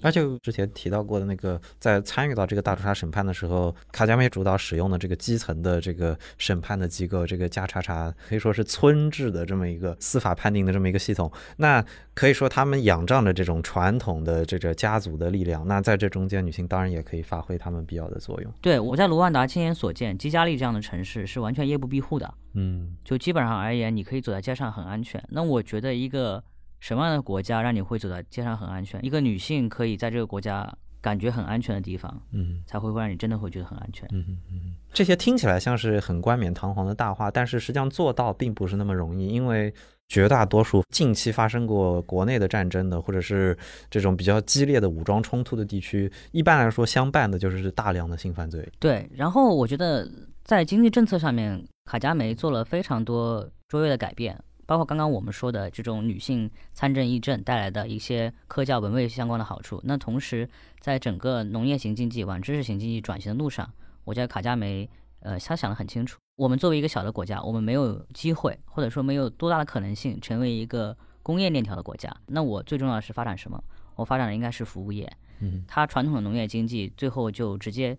[0.06, 11.32] 那就之前提到过的那个，在参与到这个大屠杀审判的时候，卡加梅主导使用的这个基层的这个审判的机构，这个加查查可以说是村制的这么一个司法判定的这么一个系统。
[11.58, 11.84] 那
[12.14, 15.68] 可以说他们仰仗着这种传统的这个家族的力量。
[15.68, 18.54] 那在这中间，女性当然也可以发挥他们必要的作用。
[18.62, 22.32] 对我在卢旺达亲眼所见，基加利这样的城市是完全夜不闭户的。
[22.54, 25.20] 嗯，就基本上而言，你可以走在街上很安全。
[25.30, 26.44] 那我觉得一个
[26.80, 29.04] 什么样的国家让你会走在街上很安全？
[29.06, 30.72] 一个女性可以在这个国家
[31.02, 34.08] 感觉很安全的地方，嗯，才会会让你真的会觉得很安全。
[34.12, 39.74] 嗯嗯嗯，这些听起来像是很冠冕堂皇的大话，但是实际上做到并不是那么容易，因为
[40.08, 43.58] 绝大多数近期发生过国内的战争的，或者是
[43.90, 48.68] 这种比较激烈的武装冲突的地区，一般来说相伴的就是大量的性犯罪。
[48.80, 50.10] 对，然后我觉得。
[50.46, 59.82] 在经济政策上面，卡加梅做了非常多卓越的改变，包括刚刚我们说的这种女性参政议政带来的一些科教文卫相关的好处。
[59.84, 60.50] 那同时，
[60.80, 63.72] 在整个农业型经济往知识型经济转型的路上，
[64.04, 64.90] 我觉得卡加梅，
[65.20, 66.20] 呃，他想得很清楚。
[66.36, 72.16] 我们作为一个小的国家，我们没有机会，或者说没有多大的可能性成为一个工业链条的国家。
[72.28, 73.64] 那我最重要的是发展什么？
[73.96, 75.12] 我发展的应该是服务业。
[75.40, 77.98] 嗯，它传统的农业经济最后就直接。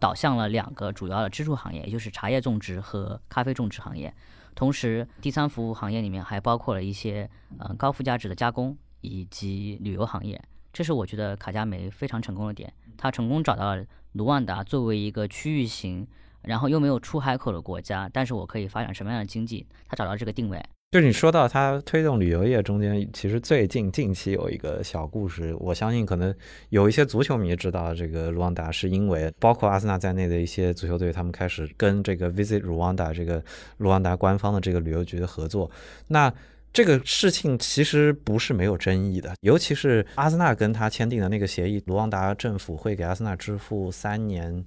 [0.00, 4.14] 导向了两个主要的支柱行业，也就是茶叶种植和咖啡种植行业。
[4.58, 7.30] 同时，第三服务行业里面还包括了一些
[7.60, 10.42] 嗯高附加值的加工以及旅游行业。
[10.72, 16.04] 这是我觉得卡加梅非常成功的点，他成功找到了卢旺达作为一个区域型，
[16.42, 19.64] 然后又没有出海口的国家，但是我可以发展什么样的经济？
[19.86, 20.60] 他找到这个定位。
[20.90, 26.34] 就是你说到他推动旅游业中间，其实最近近期有一个小故事，我相信可能
[26.70, 33.44] 有一些足球迷知道这个卢旺达，是因为包括阿森纳在内的一些足球队，他们开始跟这个 Visit Rwanda 这个
[33.76, 35.70] 卢旺达官方的这个旅游局的合作。
[36.06, 36.32] 那
[36.72, 44.64] 这个事情其实不是没有争议的，尤其是阿森纳跟他签订的那个协议，卢旺达政府会给阿森纳支付三年。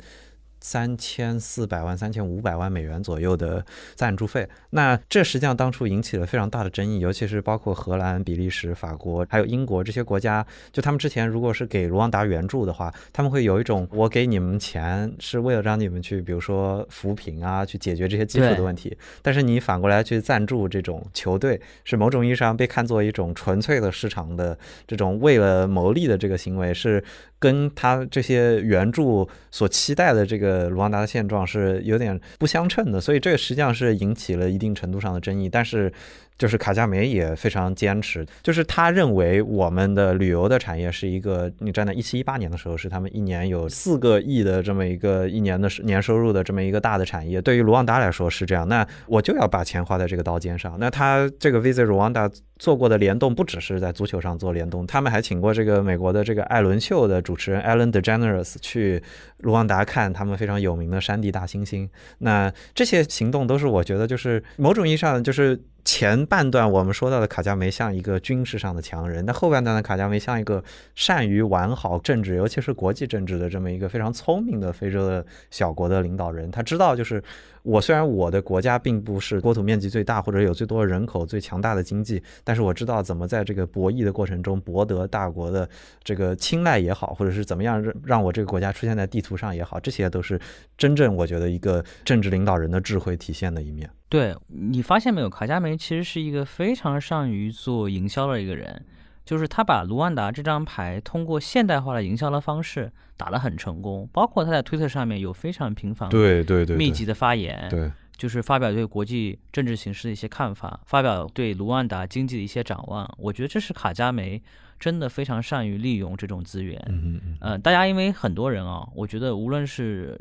[0.62, 27.04] 三千四百万、三千五百万美元左右的赞助费，那这实际上当初引起了非常大的争议，尤其是包括荷兰、比利时、法国还有英国这些国家，就他们之前如果是给卢旺达援助的话，他们会有一种我给你们钱是为了让你们去，比如说扶贫啊，去解决这些基础的问题，但是你反过来去赞助这种球队，是某种意义上被看作一种纯粹的市场的这种为了牟利的这个行为是。
[27.42, 35.50] 跟他这些原著所期待的这个卢旺达的现状是有点不相称的，所以这个实际上是引起了一定程度上的争议。
[35.50, 35.92] 但是
[36.38, 47.40] 就是卡加梅也非常坚持，就是他认为我们的旅游的产业是一个，你站在一七一八年的时候，是他们一年有四个亿的这么一个一年的年收入的这么一个大的产业。
[47.42, 50.76] 对于卢旺达来说是这样，那我就要把钱花在这个刀尖上。
[50.80, 59.02] 那他这个 Visit Rwanda 做过的联动不只是在足球上做联动，他们还请过这个美国的这个艾伦秀的主持人 Alan DeGeneres 去
[59.42, 61.88] 卢旺达看他们非常有名的山地大猩猩。
[62.20, 65.60] 那这些行动都是我觉得就是某种意义上就是。
[65.84, 70.64] 前半段我们说到的卡加梅像一个军事上的强人，那后半段的卡加梅像一个
[70.94, 76.52] 善于玩好政治，尤其是国际政治的这么一个非常聪明的非洲的小国的领导人。
[76.52, 77.20] 他知道，就是
[77.64, 85.70] 我虽然我的国家并不是国土面积最大或者有最多人口、最强大的经济，但是我知道怎么在这个博弈的过程中博得大国的
[86.04, 90.40] 这个青睐也好，或者是怎么样让让我这个国家出现在地图上也好，这些都是
[90.78, 93.90] 真正我觉得一个政治领导人的智慧体现的一面。
[94.10, 98.84] 对你发现没有，卡加梅其实是一个非常善于做营销的一个人，
[99.32, 113.10] 就是他把卢旺达这张牌通过现代化的营销的方式打得很成功，包括他在推特上面有非常频繁、对对对密集的发言，对，就是发表对国际政治形势的一些看法，发表对卢旺达经济的一些展望。
[113.18, 114.44] 我觉得这是卡加梅
[114.78, 116.78] 真的非常善于利用这种资源。
[116.90, 120.20] 嗯嗯嗯，大家因为很多人啊，我觉得无论是。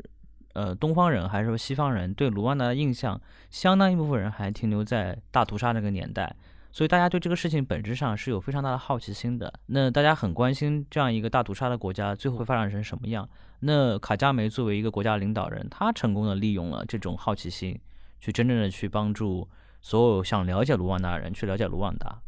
[0.53, 3.17] 呃，东方人还是说西方人对卢旺达的印象，
[3.49, 6.35] 相当一部分人还停留在大屠杀那个年代，
[6.71, 9.53] 所以大家对这个事情本质上是有非常大的好奇心的。
[9.67, 13.27] 那大家很关心这样一个大屠杀的国家最后会发展成什么样。
[13.59, 17.79] 那卡加梅作为一个国家领导人，他成功的利用了这种好奇心，
[18.19, 19.47] 去真正的去帮助
[19.81, 22.21] 所有想了解卢旺达的人去了解卢旺达。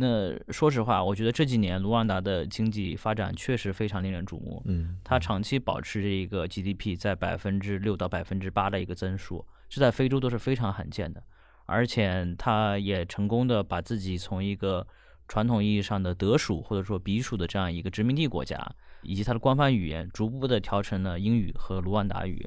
[0.00, 4.62] 那说实话，我觉得这几年卢旺达的经济发展确实非常令人瞩目。
[4.66, 11.20] 嗯，它长期保持着一个 GDP 在百分之六到百分之八的一个增速，这在非洲都是非常罕见的。
[11.68, 14.84] 而且他也成功的把自己从一个
[15.28, 18.58] 传统意义上的德属或者说比属的这样一个殖民地国家。
[19.02, 22.44] 以及它的官方语言逐步的调成了英语和卢旺达语，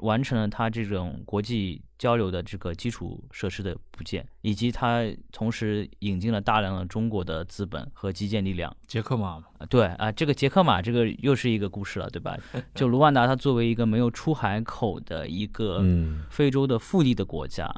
[0.00, 5.02] 完成了它这种国际交流的这个基础设施的部件，以及它
[5.32, 8.76] 同时引进了大量的中国的资本和基建力量。
[8.86, 12.36] 杰克马对啊，这个杰克马这个又是一个故事了，对吧？
[12.74, 15.82] 就卢旺达，它作为一个没有出海口的一个
[16.28, 17.74] 非洲的腹地的国家，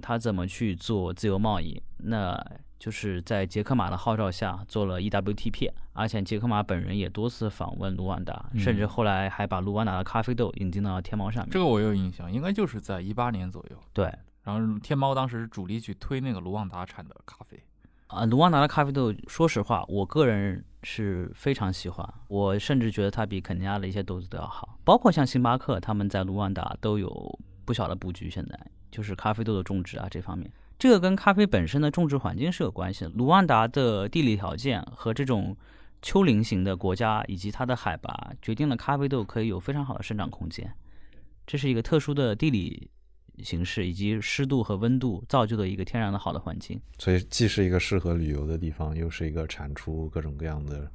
[0.00, 1.82] 它怎么去做自由贸易？
[1.98, 2.38] 那
[2.78, 11.50] 就是在杰克马的号召下做了 EWTP，而且杰克马本人也多次访问卢旺达，甚至后来还把卢旺达的咖啡豆引进到天猫上面。
[11.50, 13.76] 这个我有印象，应该就是在一八年左右。
[13.92, 17.62] 对，然后天猫当时是主力去推那个卢旺达产的咖啡。
[18.08, 24.78] 啊，卢旺达的咖啡豆，说实话，我个人是非常喜欢，我甚至觉得它比肯尼亚的一些豆子都要好。
[24.84, 28.60] 包括像星巴克，他们在卢旺达都有不小的布局，现在
[28.94, 30.48] 就是咖啡豆的种植啊这方面。
[30.78, 33.10] 这个跟咖啡本身的种植环境是有关系的。
[33.10, 35.56] 卢旺达的地理条件和这种
[36.00, 40.72] 丘陵型的国家，以及它的海拔，决定了咖啡豆可以有非常好的生长空间。
[41.44, 42.88] 这是一个特殊的地理
[43.42, 46.80] 形势，以及湿度和温度造就的一个天然的好的环境。
[47.00, 50.88] 所以，既是一个适合旅游的地方，又是一个产出各种各样的。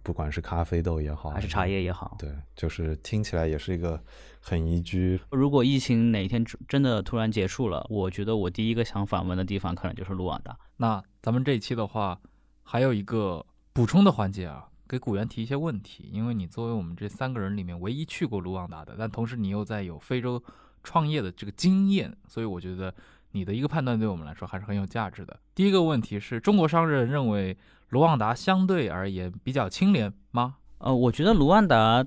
[0.00, 4.02] 不管是咖啡豆也好，还是茶叶也好，对，就是听起来也是一个
[4.48, 5.20] 很宜居。
[5.30, 10.58] 如果疫情哪一天真的突然结束了，我觉得我第一个想访问的地方可能就是卢旺达。
[10.78, 12.18] 那咱们这一期的话，
[12.62, 20.42] 还有一个补充的环节啊，给古元提一些问题，因为你作为我们这三个人里面唯一去过卢旺达的，但同时你又在有非洲
[20.82, 22.94] 创业的这个经验，所以我觉得
[23.32, 25.38] 你的一个判断对我们来说还是很有价值的。
[25.54, 27.56] 第一个问题是中国商人认为。
[27.90, 30.56] 卢旺达相对而言比较清廉吗？
[30.76, 32.04] 呃，我觉得卢旺达，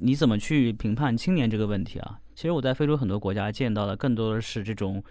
[0.00, 2.20] 你怎么去评判青年这个问题啊？
[2.34, 5.02] 其实我在非洲很多国家见到的更多的是这种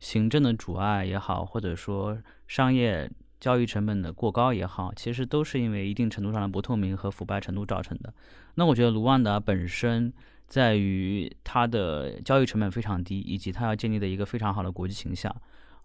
[0.00, 2.18] 行政的阻碍也好，或者说
[2.48, 8.12] 商业交易成本的过高也好，其实都是因为一定程度上的不透明和腐败程度造成的。
[8.56, 10.12] 那我觉得卢旺达本身
[10.46, 15.34] 在于它的交易成本非常低，以及它要建立的一个非常好的国际形象。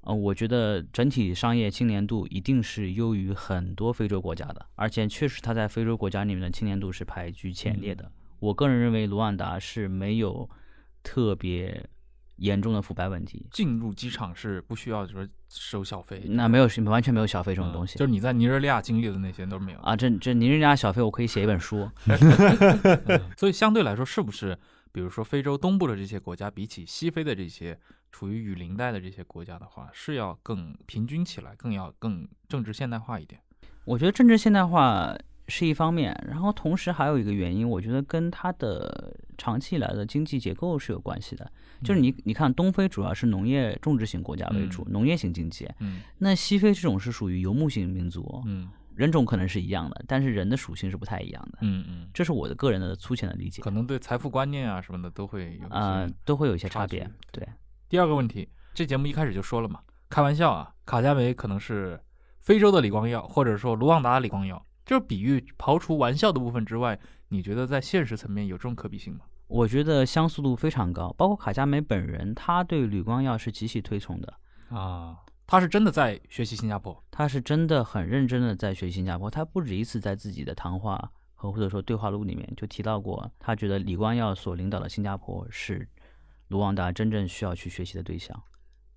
[0.01, 8.09] 呃，我觉得整体商业青年度一定是优于很多非洲国家的，而且确实它在非洲国家里面的青年度是排居前列的。
[8.39, 10.49] 我个人认为卢旺达是没有
[11.03, 11.87] 特别
[12.37, 13.45] 严重的腐败问题。
[13.51, 17.97] 进入机场是不需要就是收小费，那没有完全没有小费这种东西。
[17.97, 19.95] 就是你在尼日利亚经历的那些都没有啊。
[19.95, 21.89] 这这尼日利亚小费我可以写一本书。
[23.37, 24.57] 所以相对来说，是不是
[24.91, 27.79] 比如说非洲东部的这些国家，比起西非的这些？
[28.09, 33.39] 处于雨林带的这些国家的话，是要更平均起来，更要更政治现代化一点。
[33.83, 35.15] 我觉得政治现代化
[35.47, 41.49] 是一方面，然后同时还有一个原因，我觉得跟它的长期以来的经济结构是有关系的。
[41.83, 45.69] 就是你你看，东非主要是农业种植型国家为主，嗯农业型经济。
[45.79, 51.59] 嗯那西非这种是属于游牧型民族，嗯人种可能是一样的，但是人的属性是不太一样的。
[51.61, 57.07] 嗯嗯，这是我的个人的粗浅的理解可，能对财富观念啊什么的都会有啊呃，都会有一些差别。
[57.31, 57.47] 对，
[57.87, 59.79] 第二个问题，这节目一开始就说了嘛，
[60.09, 61.99] 开玩笑啊，卡加梅可能是
[62.41, 69.19] 非洲的李光耀，或者说卢旺达的李光耀，就是比喻刨除玩笑的部分之外，你觉得在现实层面有这种可比性吗？
[69.47, 74.33] 我觉得相似度非常高，包括卡加梅本人，他对吕光耀是极其推崇的。
[74.69, 85.85] 啊，他是真的在学习新加坡，他是真的很认真的在学习新加坡，他不止一次在自己的谈话和或者说对话录里面就提到过，他觉得李光耀所领导的新加坡是
[86.47, 88.41] 卢旺达真正需要去学习的对象，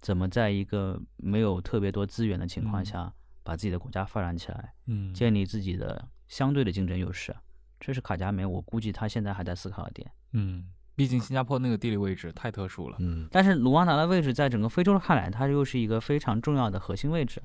[0.01, 3.13] 怎么在一个没有特别多资源的情况嗯下，
[3.43, 7.35] 把自己的国家发展起来，嗯建立自己的相对的竞争优势，
[7.79, 10.11] 这是卡加梅我估计他现在还在思考的点。
[10.33, 10.65] 嗯，
[10.95, 17.43] 毕竟新加坡那个地理位置太特殊了，嗯，但是卢旺达的位置在整个非洲看来，它又是一个非常重要的核心位置。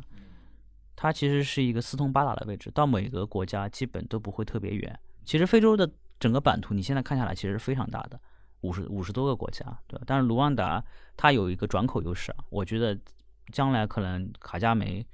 [0.98, 4.98] 它其实是一个四通八达的位置，到每个国家基本都不会特别远。
[5.26, 5.89] 其实非洲的
[6.20, 8.18] 整个版图，你现在看下来其实是非常大的，
[8.62, 10.04] 五十五十多个国家，对吧？
[10.08, 10.82] 但是卢旺达
[11.18, 12.98] 它有一个转口优势啊，我觉得
[13.52, 15.06] 将来可能卡加梅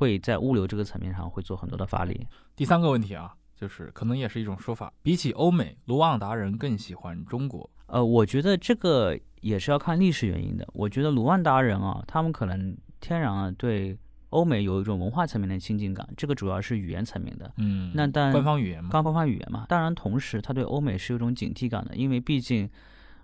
[0.00, 2.26] 会在物流这个层面上会做很多的发力。
[2.56, 7.68] 第三个问题啊，就是可能也是一种说法，比起欧美，卢旺达人更喜欢中国。
[7.84, 10.66] 呃，我觉得这个也是要看历史原因的。
[10.72, 13.94] 我觉得卢旺达人啊，他们可能天然啊对
[14.30, 19.66] 欧美有一种文化层面的亲近感，这个主要是语言层面的，嗯，那但官方语言嘛，官方语言嘛。
[19.68, 22.70] 当然，同时他对欧美是有一种警惕感的，因为毕竟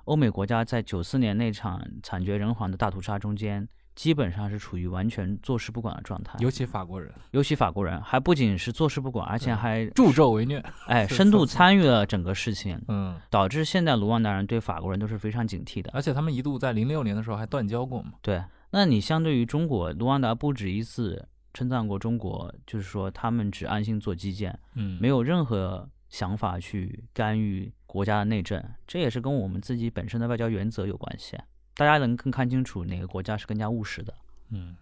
[0.04, 3.66] 欧美国家在九四年那场惨绝人寰的大屠杀中间，
[3.96, 6.38] 基本上是处于完全坐视不管的状态。
[6.38, 10.62] 尤其法国人尤其法国人，还不仅是坐视不管，而且还助纣为虐。
[10.86, 15.90] 哎深度参与了整个事情，嗯，导致现在卢旺达人对法国人都是非常警惕的。
[15.94, 18.12] 而且他们一度在零六年的时候还断交过嘛。
[18.20, 31.38] 对，那你相对于中国，卢旺达不止一次称赞过中国，就是说他们只安心做基建，嗯，没有任何想法去干预国家的内政，这也是跟我们自己本身的外交原则有关系。
[31.76, 34.12] 大家能更看清楚哪个国家是更加务实的。
[34.50, 34.76] 嗯，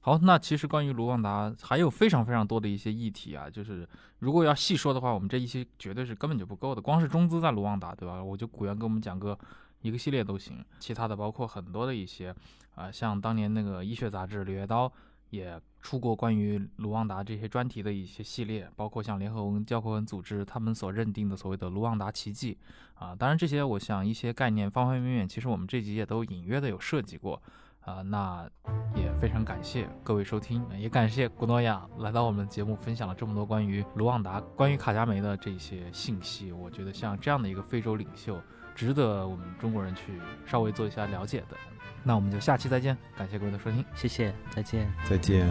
[0.00, 6.82] 好，那其实关于卢旺达还有非常非常多的一些议题啊，就是如果要细说的话，我们这一期绝对是根本就不够的。
[6.82, 8.22] 光是中资在卢旺达，对吧？
[8.22, 9.38] 我就古元给我们讲个
[9.82, 12.34] 一个系列都行，其他的包括很多的一些
[12.74, 14.88] 啊、像当年那个医学杂志《柳叶刀》
[15.34, 22.56] 也出过关于卢旺达这些专题的一些系列，包括像联合文教科文组织他们所认定的所谓的卢旺达奇迹
[22.94, 23.14] 啊。
[23.14, 27.42] 当然，这些我想一些概念方方面面，其实我们这集也都隐约的有涉及过。
[27.86, 28.48] 啊、那
[28.96, 36.50] 也非常感谢各位收听，也感谢古诺亚来到我们节目，分享了这么多关于卢旺达、关于卡加梅的这些信息。
[36.50, 38.40] 我觉得像这样的一个非洲领袖，
[38.74, 41.58] 值得我们中国人去稍微做一下了解的。
[42.04, 43.82] 那我们就下期再见，感谢各位的收听。
[43.94, 44.86] 谢谢，再见。
[45.08, 45.48] 再见。